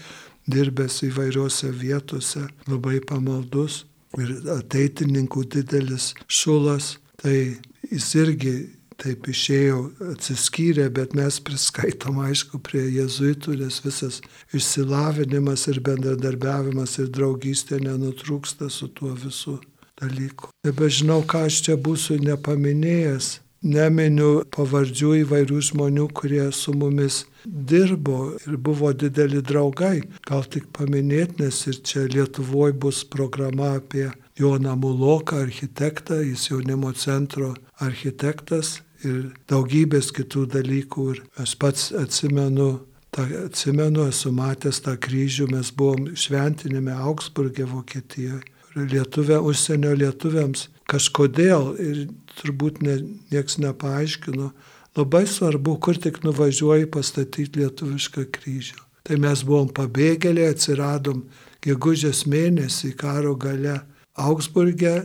dirbęs 0.48 1.00
įvairiuose 1.08 1.70
vietose, 1.72 2.46
labai 2.68 3.00
pamaldus 3.04 3.84
ir 4.22 4.34
ateitininkų 4.58 5.44
didelis 5.56 6.12
šulas, 6.28 6.96
tai 7.22 7.56
jis 7.90 8.08
irgi 8.20 8.54
taip 9.00 9.26
išėjo, 9.28 9.78
atsiskyrė, 10.12 10.86
bet 10.94 11.14
mes 11.18 11.40
priskaitom 11.42 12.20
aišku 12.24 12.60
prie 12.64 12.84
jezuitų, 12.94 13.56
nes 13.64 13.80
visas 13.84 14.20
išsilavinimas 14.54 15.66
ir 15.72 15.80
bendradarbiavimas 15.84 16.98
ir 17.02 17.10
draugystė 17.14 17.80
nenutrūksta 17.82 18.70
su 18.70 18.88
tuo 18.94 19.14
visu 19.18 19.58
dalyku. 20.00 20.52
Nebežinau, 20.66 21.22
ką 21.26 21.46
aš 21.48 21.62
čia 21.66 21.78
būsiu 21.80 22.20
nepaminėjęs. 22.22 23.38
Neminiu 23.64 24.42
pavardžių 24.52 25.10
įvairių 25.22 25.60
žmonių, 25.70 26.08
kurie 26.12 26.44
su 26.52 26.74
mumis 26.76 27.22
dirbo 27.44 28.34
ir 28.44 28.58
buvo 28.60 28.92
dideli 28.92 29.40
draugai. 29.40 30.02
Gal 30.28 30.44
tik 30.44 30.68
paminėti, 30.76 31.40
nes 31.40 31.62
ir 31.70 31.80
čia 31.80 32.04
Lietuvoje 32.12 32.76
bus 32.76 33.02
programa 33.08 33.74
apie 33.78 34.10
Joną 34.36 34.76
Muloką, 34.76 35.40
architektą, 35.46 36.20
jis 36.20 36.50
jaunimo 36.50 36.92
centro 36.92 37.54
architektas 37.80 38.80
ir 39.04 39.30
daugybės 39.48 40.10
kitų 40.12 40.44
dalykų. 40.58 41.06
Ir 41.14 41.22
aš 41.40 41.56
pats 41.60 41.92
atsimenu, 41.96 42.82
tą, 43.14 43.24
atsimenu, 43.46 44.08
esu 44.12 44.32
matęs 44.34 44.82
tą 44.84 44.98
kryžių, 45.00 45.48
mes 45.56 45.72
buvom 45.72 46.10
šventinime 46.18 46.92
Augsburgė, 46.92 47.68
Vokietijoje. 47.70 48.42
Lietuvė, 48.74 49.38
užsienio 49.38 49.92
lietuviams 49.94 50.68
kažkodėl 50.90 51.74
ir 51.78 52.00
turbūt 52.40 52.80
ne, 52.82 52.96
nieks 53.30 53.60
nepaaiškino, 53.62 54.50
labai 54.98 55.24
svarbu, 55.30 55.76
kur 55.78 55.98
tik 55.98 56.22
nuvažiuoji 56.26 56.90
pastatyti 56.90 57.62
lietuvišką 57.62 58.26
kryžių. 58.34 58.80
Tai 59.04 59.18
mes 59.20 59.44
buvom 59.46 59.68
pabėgėliai, 59.76 60.54
atsiradom 60.54 61.22
gegužės 61.64 62.24
mėnesį 62.30 62.94
karo 62.98 63.34
gale 63.36 63.78
Augsburgė, 64.20 64.96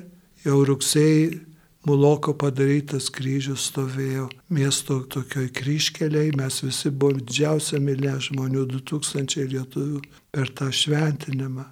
jau 0.45 0.63
rugsėjai 0.65 1.45
Muloko 1.87 2.33
padarytas 2.35 3.05
kryžius 3.15 3.69
stovėjo 3.69 4.25
miesto 4.51 4.97
tokioj 5.13 5.47
kryškeliai, 5.55 6.33
mes 6.35 6.59
visi 6.65 6.91
buvom 6.91 7.21
didžiausia 7.23 7.79
milė 7.79 8.17
žmonių, 8.19 8.65
2000 8.75 9.47
lietuvių 9.53 10.01
per 10.35 10.51
tą 10.59 10.67
šventinimą. 10.75 11.63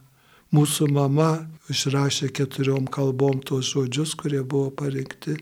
Mūsų 0.56 0.88
mama 0.96 1.32
išrašė 1.68 2.30
keturiom 2.32 2.86
kalbom 2.88 3.42
tos 3.44 3.74
žodžius, 3.74 4.14
kurie 4.16 4.40
buvo 4.48 4.70
parinkti, 4.72 5.36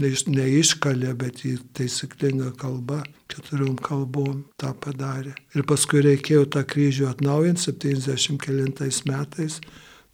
neiškalė, 0.00 1.10
bet 1.18 1.42
į 1.44 1.58
taisyklingą 1.76 2.54
kalbą, 2.56 3.02
keturiom 3.28 3.76
kalbom 3.76 4.44
tą 4.56 4.70
padarė. 4.72 5.34
Ir 5.52 5.66
paskui 5.68 6.00
reikėjo 6.06 6.46
tą 6.54 6.62
kryžių 6.64 7.10
atnaujinti 7.10 7.66
70 7.66 8.38
kelintais 8.40 9.02
metais, 9.04 9.58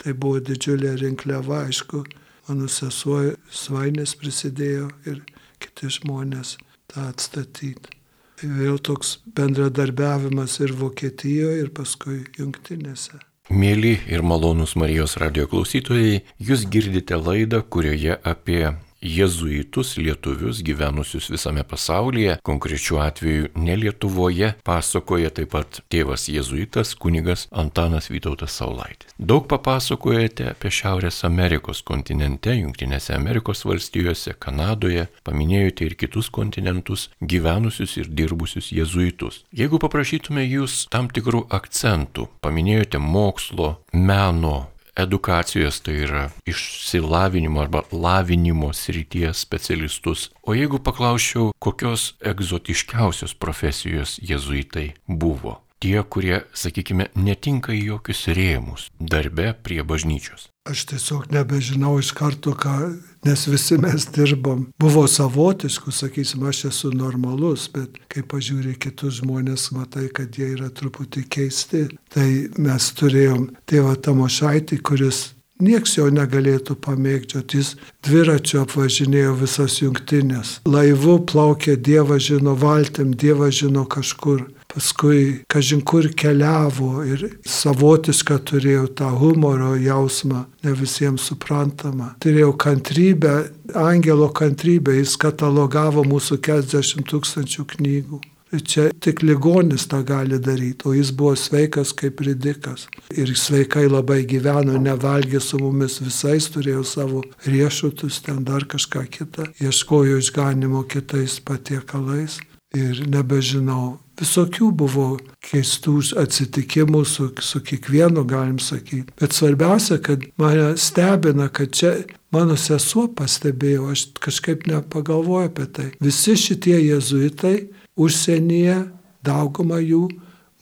tai 0.03 0.15
buvo 0.19 0.41
didžiulė 0.43 0.97
rinkliava, 1.03 1.67
aišku, 1.69 2.03
mano 2.49 2.67
sesuo 2.67 3.37
Svainės 3.55 4.17
prisidėjo 4.19 4.89
ir 5.07 5.21
kiti 5.63 5.93
žmonės 6.01 6.57
tą 6.91 7.07
atstatyti. 7.13 8.01
Vėl 8.43 8.81
toks 8.83 9.21
bendradarbiavimas 9.37 10.59
ir 10.65 10.75
Vokietijoje, 10.75 11.63
ir 11.63 11.71
paskui 11.77 12.25
jungtinėse. 12.35 13.23
Mėly 13.53 13.99
ir 14.09 14.23
malonūs 14.25 14.73
Marijos 14.81 15.19
radio 15.21 15.45
klausytojai, 15.45 16.23
jūs 16.41 16.63
girdite 16.73 17.19
laidą, 17.21 17.61
kurioje 17.61 18.17
apie 18.25 18.71
jezuitus 19.05 19.97
lietuvius 19.97 20.63
gyvenusius 20.65 21.29
visame 21.31 21.63
pasaulyje, 21.63 22.39
konkrečiu 22.43 22.99
atveju 22.99 23.49
ne 23.55 23.77
Lietuvoje, 23.77 24.55
pasakoja 24.65 25.31
taip 25.31 25.53
pat 25.53 25.81
tėvas 25.93 26.27
jezuitas 26.33 26.95
kunigas 26.97 27.47
Antanas 27.53 28.09
Vytautas 28.11 28.57
Saulaitis. 28.57 29.13
Daug 29.19 29.47
papasakojate 29.51 30.49
apie 30.55 30.73
Šiaurės 30.73 31.21
Amerikos 31.29 31.83
kontinente, 31.85 32.55
Junktinėse 32.57 33.15
Amerikos 33.15 33.65
valstijose, 33.69 34.35
Kanadoje, 34.41 35.07
paminėjote 35.27 35.89
ir 35.89 35.97
kitus 36.01 36.31
kontinentus 36.33 37.11
gyvenusius 37.21 37.99
ir 38.01 38.09
dirbusius 38.09 38.73
jezuitus. 38.73 39.43
Jeigu 39.53 39.79
paprašytume 39.83 40.47
jūs 40.49 40.87
tam 40.91 41.13
tikrų 41.13 41.45
akcentų, 41.53 42.31
paminėjote 42.45 43.03
mokslo, 43.03 43.75
meno, 43.93 44.71
edukacijos, 44.97 45.81
tai 45.81 45.97
yra 46.07 46.29
išsilavinimo 46.47 47.61
arba 47.61 47.83
lavinimo 47.93 48.73
srities 48.73 49.43
specialistus. 49.43 50.31
O 50.43 50.55
jeigu 50.55 50.79
paklausčiau, 50.79 51.53
kokios 51.59 52.15
egzotiškiausios 52.21 53.35
profesijos 53.35 54.19
jezuitai 54.23 54.93
buvo? 55.07 55.61
Tie, 55.79 55.99
kurie, 56.03 56.41
sakykime, 56.57 57.11
netinka 57.15 57.75
į 57.75 57.83
jokius 57.91 58.25
rėmus 58.33 58.89
darbe 58.99 59.53
prie 59.67 59.83
bažnyčios. 59.85 60.54
Aš 60.65 60.87
tiesiog 60.89 61.27
nebežinau 61.29 61.99
iš 62.01 62.15
karto, 62.17 62.55
ką, 62.57 62.95
nes 63.29 63.43
visi 63.53 63.77
mes 63.77 64.07
dirbom. 64.15 64.63
Buvo 64.81 65.03
savotiškų, 65.05 65.93
sakysim, 65.93 66.47
aš 66.49 66.63
esu 66.71 66.93
normalus, 66.97 67.67
bet 67.75 67.99
kai 68.09 68.23
pažiūrė 68.25 68.73
kitus 68.81 69.19
žmonės, 69.19 69.67
matai, 69.77 70.07
kad 70.09 70.33
jie 70.41 70.55
yra 70.55 70.71
truputį 70.73 71.27
keisti. 71.37 71.83
Tai 72.17 72.29
mes 72.57 72.89
turėjom 72.97 73.51
tėvą 73.69 73.93
Tamošaitį, 74.09 74.81
kuris 74.89 75.21
nieks 75.61 75.99
jo 75.99 76.09
negalėtų 76.09 76.79
pamėgdžioti. 76.81 77.61
Jis 77.61 77.75
dviračiu 78.09 78.63
apvažinėjo 78.65 79.37
visas 79.45 79.77
jungtinės. 79.83 80.63
Laivu 80.65 81.21
plaukė 81.29 81.77
Dievą 81.77 82.17
žino 82.17 82.57
valtim, 82.57 83.13
Dievą 83.13 83.53
žino 83.53 83.85
kažkur 83.85 84.47
paskui 84.75 85.45
kažin 85.49 85.81
kur 85.87 86.09
keliavo 86.19 87.05
ir 87.07 87.25
savotišką 87.47 88.41
turėjo 88.51 88.89
tą 88.99 89.13
humoro 89.21 89.75
jausmą, 89.79 90.45
ne 90.67 90.75
visiems 90.77 91.31
suprantama. 91.31 92.15
Turėjau 92.25 92.53
kantrybę, 92.67 93.35
angelo 93.79 94.31
kantrybę, 94.35 94.99
jis 94.99 95.17
katalogavo 95.21 96.05
mūsų 96.09 96.41
40 96.43 97.07
tūkstančių 97.11 97.69
knygų. 97.77 98.21
Ir 98.55 98.63
čia 98.63 98.83
tik 99.03 99.25
ligonis 99.27 99.89
tą 99.91 99.99
gali 100.07 100.39
daryti, 100.39 100.87
o 100.87 100.93
jis 100.95 101.11
buvo 101.17 101.33
sveikas 101.35 101.91
kaip 101.97 102.21
ridikas. 102.23 102.87
Ir 103.11 103.33
sveikai 103.35 103.89
labai 103.91 104.21
gyveno, 104.31 104.77
nevalgė 104.79 105.41
su 105.43 105.59
mumis 105.59 105.99
visais, 106.05 106.47
turėjo 106.55 106.85
savo 106.87 107.25
riešutus, 107.49 108.21
ten 108.23 108.45
dar 108.47 108.69
kažką 108.71 109.07
kitą, 109.11 109.49
ieškojo 109.59 110.21
išganimo 110.23 110.85
kitais 110.87 111.41
patiekalais. 111.43 112.39
Ir 112.75 113.05
nebežinau, 113.07 113.99
Visokių 114.15 114.69
buvo 114.79 115.07
keistų 115.43 115.97
atsitikimų 116.23 117.01
su, 117.09 117.27
su 117.43 117.59
kiekvienu, 117.67 118.23
galim 118.31 118.61
sakyti. 118.63 119.11
Bet 119.19 119.35
svarbiausia, 119.35 119.99
kad 119.99 120.23
mane 120.39 120.77
stebina, 120.79 121.49
kad 121.51 121.73
čia 121.75 121.97
mano 122.35 122.55
sesuo 122.59 123.09
pastebėjo, 123.11 123.89
aš 123.91 124.05
kažkaip 124.23 124.69
nepagalvoju 124.71 125.49
apie 125.51 125.67
tai. 125.67 125.89
Visi 126.03 126.37
šitie 126.39 126.77
jezuitai 126.79 127.57
užsienyje, 127.99 128.85
dauguma 129.27 129.81
jų 129.83 130.07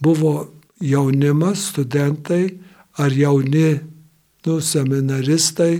buvo 0.01 0.33
jaunimas, 0.81 1.69
studentai 1.69 2.55
ar 2.97 3.13
jauni 3.13 3.83
nu, 4.47 4.57
seminaristai 4.65 5.75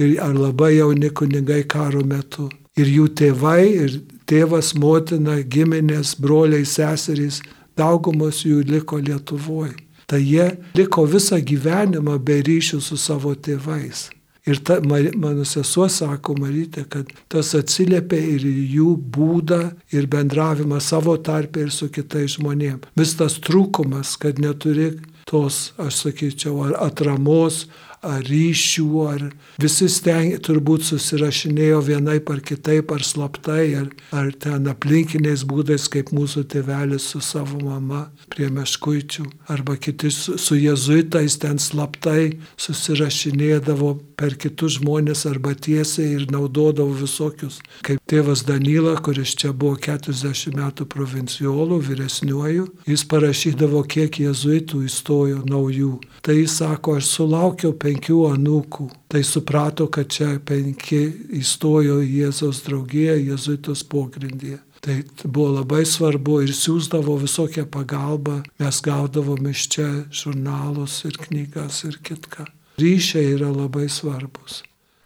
ir, 0.00 0.16
ar 0.24 0.32
labai 0.32 0.78
jauni 0.78 1.12
kunigai 1.12 1.66
karo 1.68 2.00
metu. 2.00 2.48
Ir 2.80 2.88
jų 2.88 3.10
tėvai, 3.18 3.64
ir 3.84 4.00
tėvas, 4.30 4.74
motina, 4.78 5.40
giminės, 5.42 6.14
broliai, 6.22 6.64
seserys, 6.66 7.40
daugumos 7.78 8.44
jų 8.46 8.62
liko 8.70 9.00
Lietuvoje. 9.02 9.76
Tai 10.10 10.18
jie 10.18 10.48
liko 10.74 11.04
visą 11.06 11.38
gyvenimą 11.38 12.16
be 12.18 12.40
ryšių 12.46 12.80
su 12.82 12.96
savo 12.98 13.36
tėvais. 13.38 14.08
Ir 14.48 14.58
ta, 14.64 14.78
mano 14.82 15.44
sesuo 15.46 15.84
sako, 15.92 16.34
Marytė, 16.40 16.86
kad 16.90 17.10
tas 17.30 17.52
atsiliepia 17.54 18.18
ir 18.34 18.46
jų 18.48 18.94
būdą 19.14 19.60
ir 19.94 20.08
bendravimą 20.10 20.80
savo 20.82 21.14
tarpę 21.20 21.66
ir 21.66 21.70
su 21.70 21.90
kitais 21.92 22.38
žmonėmis. 22.38 22.88
Vis 22.98 23.12
tas 23.20 23.36
trūkumas, 23.44 24.16
kad 24.18 24.40
neturi 24.42 24.94
tos, 25.30 25.70
aš 25.78 26.00
sakyčiau, 26.06 26.56
ar 26.66 26.74
atramos, 26.88 27.66
ar 28.02 28.24
ryšių, 28.24 28.88
ar 29.10 29.24
visi 29.60 29.88
stengia, 29.92 30.38
turbūt 30.40 30.86
susirašinėjo 30.88 31.80
vienaip 31.84 32.30
ar 32.32 32.40
kitaip, 32.44 32.92
ar 32.94 33.04
slaptai, 33.04 33.64
ar, 33.82 33.90
ar 34.16 34.30
ten 34.40 34.68
aplinkiniais 34.72 35.44
būdais, 35.48 35.88
kaip 35.92 36.12
mūsų 36.16 36.46
tėvelis 36.52 37.10
su 37.12 37.20
savo 37.24 37.60
mama 37.60 38.06
prie 38.32 38.48
meškuičių, 38.52 39.26
arba 39.52 39.76
kiti 39.76 40.12
su, 40.14 40.38
su 40.40 40.56
jezuitais 40.56 41.36
ten 41.42 41.60
slaptai 41.60 42.38
susirašinėdavo 42.60 43.92
per 44.20 44.36
kitus 44.40 44.78
žmonės 44.78 45.26
arba 45.28 45.54
tiesiai 45.56 46.16
ir 46.18 46.26
naudodavo 46.32 46.92
visokius. 46.96 47.60
Kaip 47.86 48.00
tėvas 48.10 48.44
Danyla, 48.48 48.96
kuris 49.04 49.32
čia 49.38 49.52
buvo 49.52 49.76
40 49.80 50.56
metų 50.56 50.86
provinciolų, 50.92 51.80
vyresniuoju, 51.88 52.66
jis 52.88 53.04
parašydavo, 53.10 53.84
kiek 53.90 54.20
jezuitų 54.24 54.84
įstojo 54.88 55.44
naujų. 55.48 55.94
Tai 56.24 56.36
jis 56.36 56.58
sako, 56.60 56.98
aš 57.00 57.12
sulaukiau 57.14 57.72
penkių 57.90 58.22
anūkų. 58.30 58.88
Tai 59.10 59.22
suprato, 59.26 59.90
kad 59.92 60.10
čia 60.14 60.38
penki 60.46 61.02
įstojo 61.40 62.00
į 62.04 62.10
Jėzaus 62.22 62.62
draugiją, 62.66 63.18
jezuitos 63.32 63.84
pogrindyje. 63.84 64.60
Tai 64.80 64.96
buvo 65.24 65.58
labai 65.58 65.82
svarbu 65.84 66.38
ir 66.46 66.54
siūsdavo 66.56 67.18
visokią 67.20 67.66
pagalbą, 67.68 68.38
mes 68.62 68.80
gaudavom 68.80 69.50
iš 69.50 69.66
čia 69.74 69.88
žurnalus 70.08 71.02
ir 71.04 71.20
knygas 71.20 71.82
ir 71.84 72.00
kitką. 72.00 72.46
Ryšiai 72.80 73.34
yra 73.34 73.50
labai 73.52 73.90
svarbus. 73.92 74.62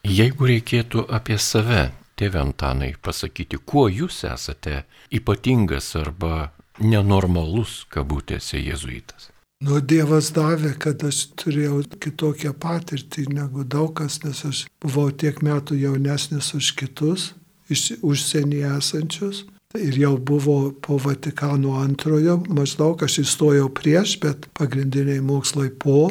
Jeigu 0.06 0.46
reikėtų 0.46 1.08
apie 1.10 1.40
save, 1.42 1.88
tėvė 2.14 2.44
Antanai, 2.44 2.92
pasakyti, 3.02 3.58
kuo 3.58 3.88
jūs 3.90 4.22
esate 4.30 4.84
ypatingas 5.10 5.90
arba 5.98 6.52
nenormalus, 6.78 7.82
kabutėse, 7.90 8.60
jėzuitas. 8.62 9.33
Nu, 9.64 9.78
Dievas 9.80 10.28
davė, 10.36 10.74
kad 10.76 11.00
aš 11.06 11.22
turėjau 11.40 11.78
kitokią 12.02 12.52
patirtį 12.60 13.30
negu 13.32 13.62
daug 13.64 13.94
kas, 13.96 14.18
nes 14.24 14.42
aš 14.44 14.58
buvau 14.84 15.08
tiek 15.22 15.38
metų 15.46 15.78
jaunesnis 15.80 16.50
už 16.58 16.72
kitus, 16.76 17.30
iš 17.72 17.94
užsienį 18.04 18.60
esančius. 18.74 19.44
Ir 19.74 19.96
jau 19.98 20.12
buvo 20.20 20.58
po 20.84 20.98
Vatikano 21.02 21.78
antrojo, 21.80 22.36
maždaug 22.46 23.00
aš 23.06 23.22
įstojau 23.24 23.70
prieš, 23.74 24.18
bet 24.22 24.44
pagrindiniai 24.58 25.22
mokslai 25.24 25.70
po, 25.72 26.10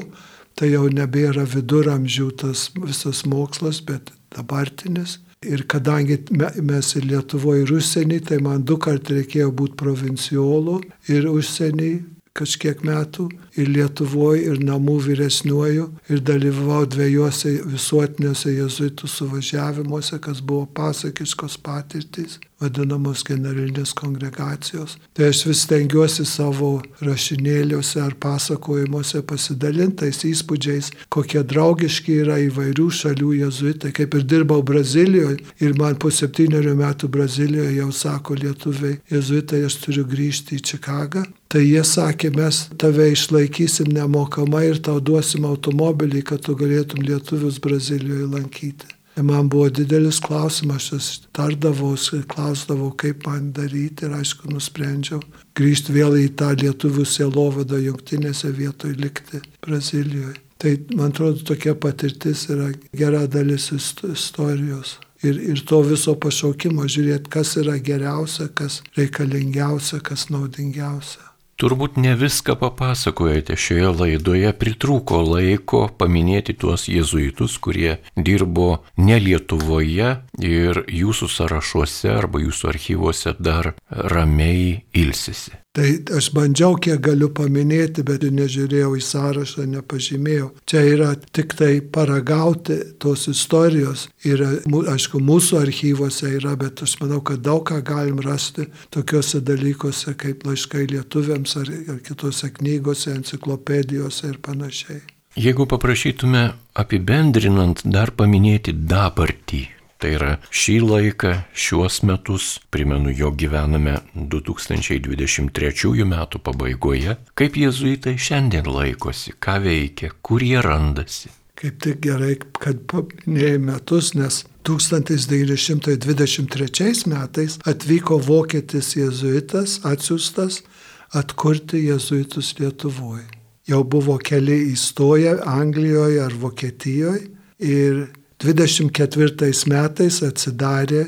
tai 0.58 0.74
jau 0.74 0.88
nebėra 0.89 1.45
viduramžių 1.54 2.28
tas 2.41 2.66
visas 2.76 3.22
mokslas, 3.30 3.84
bet 3.86 4.12
dabartinis. 4.34 5.20
Ir 5.45 5.66
kadangi 5.70 6.18
mes 6.34 6.89
ir 6.97 7.06
Lietuvoje, 7.06 7.68
ir 7.68 7.76
užsienį, 7.78 8.20
tai 8.32 8.41
man 8.41 8.66
du 8.66 8.80
kart 8.82 9.14
reikėjo 9.14 9.51
būti 9.54 9.78
provinciolų 9.80 10.80
ir 11.12 11.30
užsienį 11.30 11.93
kažkiek 12.38 12.81
metų 12.86 13.27
ir 13.61 13.69
Lietuvoje, 13.69 14.41
ir 14.49 14.61
namų 14.65 14.97
vyresniuoju, 15.07 15.86
ir 16.09 16.23
dalyvau 16.25 16.84
dviejose 16.89 17.59
visuotiniuose 17.69 18.55
jezuitų 18.55 19.09
suvažiavimuose, 19.15 20.17
kas 20.23 20.41
buvo 20.41 20.65
pasakiškos 20.79 21.59
patirtys, 21.61 22.39
vadinamos 22.64 23.24
generalinės 23.28 23.93
kongregacijos. 23.99 24.97
Tai 25.14 25.30
aš 25.30 25.43
vis 25.49 25.66
tengiuosi 25.70 26.26
savo 26.28 26.72
rašinėliuose 27.03 28.01
ar 28.03 28.16
pasakojimuose 28.24 29.24
pasidalintais 29.30 30.24
įspūdžiais, 30.30 30.91
kokie 31.14 31.43
draugiški 31.53 32.18
yra 32.24 32.39
įvairių 32.47 32.88
šalių 32.99 33.36
jezuitai, 33.43 33.93
kaip 33.95 34.18
ir 34.18 34.26
dirbau 34.34 34.64
Brazilijoje 34.66 35.39
ir 35.64 35.78
man 35.80 35.99
po 35.99 36.11
septyniarių 36.14 36.76
metų 36.80 37.11
Brazilijoje 37.14 37.78
jau 37.78 37.91
sako 37.93 38.39
lietuviai, 38.39 38.99
jezuitai, 39.11 39.64
aš 39.68 39.80
turiu 39.86 40.07
grįžti 40.09 40.59
į 40.59 40.68
Čikagą. 40.72 41.26
Tai 41.53 41.61
jie 41.61 41.84
sakė, 41.86 42.32
mes 42.34 42.64
tave 42.82 43.11
išlaikysim 43.14 43.91
nemokamai 43.93 44.64
ir 44.72 44.82
tau 44.82 44.97
duosim 44.97 45.45
automobilį, 45.45 46.24
kad 46.32 46.41
tu 46.47 46.57
galėtum 46.57 47.05
lietuvius 47.05 47.61
Brazilijoje 47.61 48.32
lankyti. 48.32 48.93
Man 49.16 49.49
buvo 49.49 49.68
didelis 49.70 50.18
klausimas, 50.20 50.88
aš 50.95 51.09
tardavausi, 51.38 52.24
klausdavau, 52.28 52.89
kaip 52.97 53.28
man 53.28 53.51
daryti 53.53 54.07
ir 54.07 54.16
aišku, 54.18 54.49
nusprendžiau 54.49 55.22
grįžti 55.57 55.93
vėl 55.93 56.18
į 56.18 56.32
tą 56.39 56.49
lietuvių 56.57 57.05
sielovadą 57.05 57.78
jungtinėse 57.84 58.49
vietoje 58.57 58.97
likti 58.97 59.41
Brazilijoje. 59.61 60.39
Tai 60.57 60.72
man 60.95 61.11
atrodo, 61.11 61.43
tokia 61.45 61.76
patirtis 61.76 62.47
yra 62.49 62.72
gera 62.95 63.26
dalis 63.28 63.70
istorijos. 63.76 64.97
Ir, 65.24 65.38
ir 65.51 65.61
to 65.68 65.82
viso 65.88 66.16
pašaukimo 66.20 66.88
žiūrėti, 66.88 67.30
kas 67.32 67.53
yra 67.61 67.78
geriausia, 67.80 68.49
kas 68.55 68.82
reikalingiausia, 68.97 70.01
kas 70.03 70.30
naudingiausia. 70.34 71.32
Turbūt 71.62 71.99
ne 72.01 72.16
viską 72.18 72.56
papasakojate 72.60 73.56
šioje 73.56 73.91
laidoje, 73.93 74.51
pritrūko 74.58 75.22
laiko 75.28 75.86
paminėti 75.99 76.56
tuos 76.58 76.88
jėzuitus, 76.89 77.60
kurie 77.62 77.99
dirbo 78.18 78.84
ne 78.97 79.20
Lietuvoje 79.22 80.16
ir 80.41 80.84
jūsų 80.89 81.30
sąrašuose 81.38 82.14
arba 82.18 82.41
jūsų 82.43 82.72
archyvuose 82.74 83.36
dar 83.39 83.76
ramiai 83.89 84.82
ilsisi. 84.97 85.62
Tai 85.74 85.88
aš 86.13 86.28
bandžiau, 86.36 86.76
kiek 86.78 86.99
galiu 87.01 87.32
paminėti, 87.34 88.03
bet 88.05 88.21
nežiūrėjau 88.30 88.91
į 88.93 88.99
sąrašą, 89.07 89.63
nepažymėjau. 89.71 90.51
Čia 90.69 90.84
yra 90.86 91.07
tik 91.34 91.55
tai 91.57 91.80
paragauti 91.82 92.78
tos 93.01 93.26
istorijos. 93.32 94.03
Ir, 94.30 94.43
aišku, 94.69 95.17
mūsų 95.17 95.57
archyvose 95.63 96.30
yra, 96.38 96.53
bet 96.61 96.86
aš 96.86 96.99
manau, 97.01 97.24
kad 97.26 97.41
daug 97.41 97.65
ką 97.65 97.82
galim 97.82 98.21
rasti 98.21 98.67
tokiuose 98.93 99.41
dalykuose 99.41 100.13
kaip 100.13 100.45
laiškai 100.45 100.86
lietuviams 100.93 101.57
ar, 101.57 101.74
ar 101.95 101.99
kitose 102.05 102.53
knygose, 102.53 103.17
enciklopedijose 103.17 104.30
ir 104.30 104.38
panašiai. 104.45 105.01
Jeigu 105.41 105.65
paprašytume 105.65 106.51
apibendrinant 106.78 107.82
dar 107.89 108.13
paminėti 108.13 108.78
dabartį, 108.78 109.65
Tai 110.04 110.10
yra 110.12 110.34
šį 110.51 110.74
laiką, 110.84 111.30
šiuos 111.56 112.04
metus, 112.04 112.60
primenu, 112.76 113.08
jo 113.16 113.32
gyvename 113.39 114.04
2023 114.20 116.04
metų 116.10 116.41
pabaigoje, 116.43 117.16
kaip 117.39 117.56
jėzuitai 117.56 118.20
šiandien 118.20 118.68
laikosi, 118.68 119.32
ką 119.39 119.64
veikia, 119.64 120.12
kur 120.20 120.43
jie 120.43 120.60
randasi. 120.60 121.32
Kaip 121.56 121.80
tik 121.86 122.04
gerai, 122.04 122.36
kad 122.60 122.84
paminėjai 122.91 123.64
metus, 123.64 124.12
nes 124.20 124.43
1923 124.68 127.08
metais 127.08 127.56
atvyko 127.64 128.20
vokietis 128.28 128.97
jėzuitas, 128.97 129.88
atsiustas 129.88 130.68
atkurti 131.16 131.80
jėzuitus 131.86 132.60
Lietuvoje. 132.60 133.24
Jau 133.72 133.88
buvo 133.88 134.20
keli 134.20 134.68
įstoję 134.74 135.39
Anglijoje 135.47 136.20
ar 136.26 136.34
Vokietijoje 136.43 137.32
ir 137.64 138.12
24 138.44 139.64
metais 139.72 140.20
atsidarė 140.26 141.06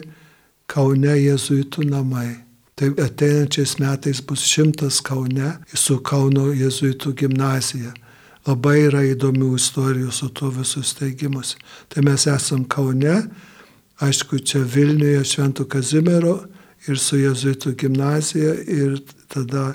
Kaune 0.72 1.14
jėzuitų 1.20 1.84
namai. 1.90 2.30
Tai 2.80 2.90
ateinančiais 3.04 3.76
metais 3.80 4.22
bus 4.24 4.46
šimtas 4.48 5.02
Kaune 5.04 5.52
su 5.76 6.00
Kauno 6.00 6.48
jėzuitų 6.56 7.12
gimnazija. 7.20 7.92
Labai 8.48 8.86
yra 8.88 9.04
įdomių 9.12 9.52
istorijų 9.60 10.14
su 10.16 10.30
tuo 10.32 10.50
visus 10.56 10.94
steigimus. 10.96 11.56
Tai 11.92 12.06
mes 12.08 12.26
esam 12.32 12.64
Kaune, 12.72 13.18
aišku, 14.00 14.40
čia 14.40 14.64
Vilniuje 14.64 15.24
Šventų 15.28 15.68
Kazimiero 15.76 16.38
ir 16.88 17.00
su 17.02 17.20
jėzuitų 17.20 17.76
gimnazija 17.84 18.56
ir 18.64 19.00
tada 19.28 19.74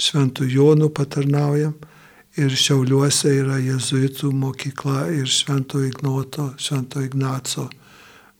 Šventų 0.00 0.46
Jonų 0.46 0.94
patarnaujam 0.94 1.74
ir 2.40 2.54
Šiauliuose 2.56 3.34
yra 3.42 3.58
jezuitų 3.60 4.32
mokykla 4.36 5.08
ir 5.14 5.28
Švento 5.30 5.82
Ignoto, 5.84 6.50
Švento 6.60 7.02
Ignaco 7.04 7.68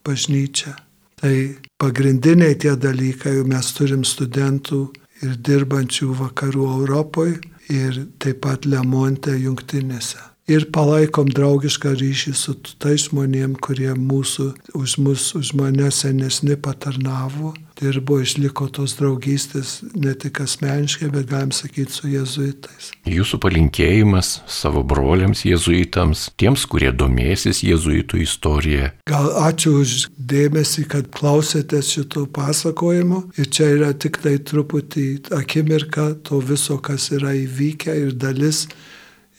bažnyčia. 0.06 0.74
Tai 1.20 1.34
pagrindiniai 1.80 2.56
tie 2.56 2.72
dalykai, 2.80 3.36
mes 3.44 3.74
turim 3.76 4.06
studentų 4.08 4.86
ir 5.20 5.36
dirbančių 5.36 6.14
vakarų 6.22 6.66
Europoje 6.80 7.38
ir 7.68 8.02
taip 8.22 8.40
pat 8.46 8.64
Lemonte 8.64 9.36
jungtinėse 9.36 10.30
ir 10.50 10.66
palaikom 10.74 11.30
draugišką 11.30 11.92
ryšį 12.00 12.32
su 12.34 12.54
tais 12.82 13.06
žmonėm, 13.06 13.54
kurie 13.62 13.92
mūsų, 13.94 14.48
už 14.78 14.96
mus, 15.04 15.30
už 15.38 15.52
mane 15.58 15.90
senesni 15.94 16.56
patarnavo, 16.58 17.54
dirbo, 17.80 18.20
išliko 18.20 18.68
tos 18.72 18.96
draugystės 18.98 19.80
ne 19.94 20.14
tik 20.18 20.42
asmeniškai, 20.44 21.10
bet 21.14 21.30
galim 21.30 21.52
sakyti 21.54 21.94
su 21.94 22.10
jezuitais. 22.12 22.90
Jūsų 23.08 23.40
palinkėjimas 23.42 24.32
savo 24.50 24.82
broliams 24.86 25.44
jezuitams, 25.48 26.28
tiems, 26.40 26.66
kurie 26.70 26.92
domėsis 26.92 27.62
jezuitų 27.66 28.22
istorija. 28.24 28.92
Gal 29.10 29.30
ačiū 29.46 29.78
už 29.80 29.96
dėmesį, 30.16 30.86
kad 30.92 31.10
klausėtės 31.14 31.90
šito 31.96 32.26
pasakojimo 32.30 33.24
ir 33.40 33.50
čia 33.50 33.72
yra 33.78 33.90
tik 33.96 34.20
tai 34.22 34.36
truputį 34.38 35.08
akimirka 35.40 36.12
to 36.26 36.40
viso, 36.44 36.78
kas 36.78 37.10
yra 37.16 37.34
įvykę 37.38 37.96
ir 38.04 38.16
dalis 38.16 38.66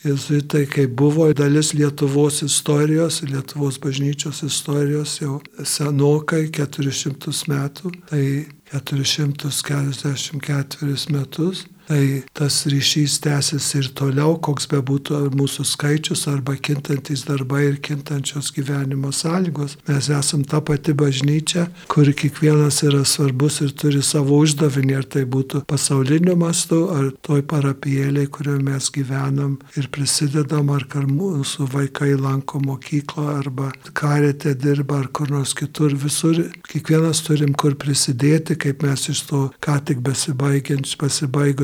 Jėzuitai, 0.01 0.63
kai 0.65 0.87
buvo 0.87 1.33
dalis 1.37 1.75
Lietuvos 1.77 2.41
istorijos, 2.41 3.21
Lietuvos 3.21 3.77
bažnyčios 3.83 4.41
istorijos 4.47 5.21
jau 5.21 5.35
senokai, 5.61 6.49
400 6.57 7.29
metų, 7.51 7.91
tai 8.09 8.49
444 8.71 11.05
metus 11.13 11.69
tai 11.87 12.23
tas 12.37 12.61
ryšys 12.69 13.19
tęsis 13.23 13.67
ir 13.79 13.89
toliau, 13.97 14.35
koks 14.43 14.67
bebūtų 14.71 15.21
mūsų 15.35 15.65
skaičius 15.67 16.27
arba 16.31 16.55
kintantis 16.55 17.25
darbai 17.27 17.63
ir 17.69 17.79
kintančios 17.83 18.51
gyvenimo 18.55 19.11
sąlygos. 19.15 19.77
Mes 19.87 20.09
esam 20.13 20.43
ta 20.47 20.61
pati 20.61 20.93
bažnyčia, 20.97 21.67
kur 21.91 22.07
kiekvienas 22.07 22.81
yra 22.87 23.03
svarbus 23.07 23.61
ir 23.65 23.73
turi 23.77 24.01
savo 24.05 24.39
uždavinį, 24.43 24.95
ar 24.99 25.07
tai 25.15 25.25
būtų 25.25 25.63
pasauliniu 25.69 26.37
mastu, 26.39 26.83
ar 26.93 27.11
toj 27.25 27.43
parapijėliai, 27.51 28.29
kurioje 28.31 28.63
mes 28.65 28.91
gyvenam 28.93 29.57
ir 29.77 29.89
prisidedam, 29.93 30.71
ar 30.75 30.87
kad 30.91 31.07
mūsų 31.09 31.67
vaikai 31.73 32.13
lanko 32.19 32.61
mokyklą, 32.63 33.27
arba 33.41 33.71
karėte 33.97 34.55
dirba, 34.55 35.01
ar 35.01 35.11
kur 35.13 35.31
nors 35.33 35.55
kitur. 35.57 35.93
Visur 36.01 36.37
kiekvienas 36.69 37.23
turim 37.25 37.53
kur 37.57 37.75
prisidėti, 37.79 38.55
kaip 38.59 38.85
mes 38.85 39.09
iš 39.11 39.25
to 39.29 39.41
ką 39.63 39.77
tik 39.85 39.99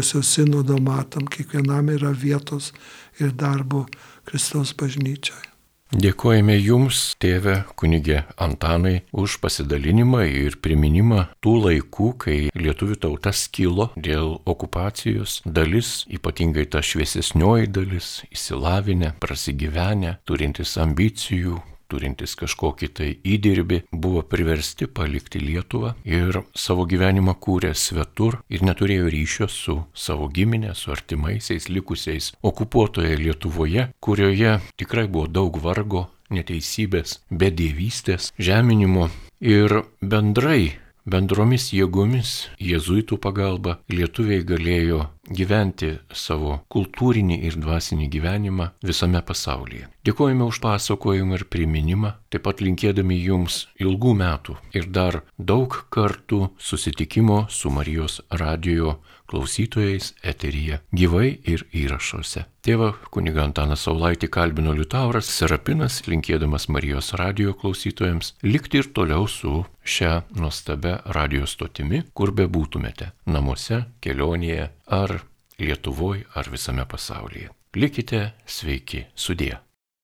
pasibaigusio 0.08 0.22
sinodo 0.22 0.78
matom, 0.78 1.28
kiekvienam 1.28 1.90
yra 1.90 2.12
vietos 2.12 2.74
ir 3.20 3.32
darbo 3.32 3.86
Kristaus 4.26 4.74
bažnyčiai. 4.74 5.44
Dėkojame 5.88 6.58
Jums, 6.60 7.16
tėve 7.16 7.64
kunigė 7.80 8.26
Antanai, 8.38 9.04
už 9.14 9.40
pasidalinimą 9.40 10.26
ir 10.28 10.58
priminimą 10.60 11.30
tų 11.40 11.54
laikų, 11.64 12.10
kai 12.20 12.50
lietuvių 12.52 12.98
tauta 13.00 13.32
skilo 13.32 13.90
dėl 13.96 14.42
okupacijos. 14.44 15.42
Dalis, 15.46 16.04
ypatingai 16.12 16.68
ta 16.68 16.84
šviesesnioji 16.84 17.72
dalis, 17.72 18.22
įsilavinę, 18.28 19.14
prasigyvenę, 19.20 20.18
turintis 20.28 20.76
ambicijų, 20.76 21.62
turintys 21.92 22.36
kažkokį 22.40 22.90
tai 23.00 23.10
įdirbį, 23.24 23.82
buvo 23.92 24.24
priversti 24.28 24.88
palikti 24.88 25.42
Lietuvą 25.44 25.94
ir 26.06 26.42
savo 26.56 26.88
gyvenimą 26.90 27.38
kūrė 27.44 27.74
svetur 27.76 28.42
ir 28.50 28.66
neturėjo 28.68 29.12
ryšio 29.14 29.50
su 29.52 29.78
savo 29.94 30.30
giminė, 30.34 30.74
su 30.76 30.92
artimaisiais 30.96 31.70
likusiais 31.70 32.34
okupuotoje 32.42 33.16
Lietuvoje, 33.18 33.90
kurioje 34.00 34.58
tikrai 34.78 35.08
buvo 35.08 35.28
daug 35.28 35.62
vargo, 35.64 36.08
neteisybės, 36.34 37.22
bedėvystės, 37.32 38.34
žeminimo 38.38 39.08
ir 39.40 39.82
bendrai 40.02 40.76
bendromis 41.08 41.72
jėgomis, 41.72 42.50
jėzuitų 42.60 43.18
pagalba, 43.24 43.78
lietuviai 43.88 44.44
galėjo 44.44 45.06
gyventi 45.30 45.94
savo 46.14 46.62
kultūrinį 46.74 47.40
ir 47.48 47.58
dvasinį 47.60 48.08
gyvenimą 48.14 48.72
visame 48.86 49.22
pasaulyje. 49.26 49.88
Dėkojame 50.08 50.46
už 50.48 50.62
pasakojimą 50.64 51.36
ir 51.36 51.46
priminimą, 51.52 52.14
taip 52.32 52.46
pat 52.48 52.64
linkėdami 52.64 53.18
jums 53.20 53.66
ilgų 53.84 54.14
metų 54.22 54.56
ir 54.78 54.88
dar 54.88 55.22
daug 55.38 55.74
kartų 55.92 56.48
susitikimo 56.58 57.46
su 57.52 57.72
Marijos 57.74 58.22
radijo 58.32 59.00
klausytojais 59.28 60.14
eteryje, 60.24 60.80
gyvai 60.96 61.34
ir 61.44 61.66
įrašuose. 61.76 62.46
Tėvą 62.64 62.94
kuniga 63.12 63.44
Antaną 63.44 63.76
Saulaitį 63.80 64.30
kalbino 64.32 64.74
Liutauras 64.76 65.28
Serapinas, 65.32 66.02
linkėdamas 66.08 66.68
Marijos 66.72 67.14
radijo 67.20 67.54
klausytojams 67.60 68.34
likti 68.48 68.82
ir 68.82 68.90
toliau 68.96 69.28
su 69.28 69.66
šią 69.84 70.14
nuostabę 70.40 70.98
radio 71.16 71.48
stotimi, 71.48 72.04
kur 72.14 72.32
bebūtumėte- 72.36 73.12
namuose, 73.36 73.86
kelionėje 74.02 74.70
ar 74.88 75.20
Lietuvoje 75.60 76.26
ar 76.38 76.50
visame 76.54 76.86
pasaulyje. 76.86 77.50
Likite 77.76 78.20
sveiki, 78.46 79.08
sudė. 79.18 79.56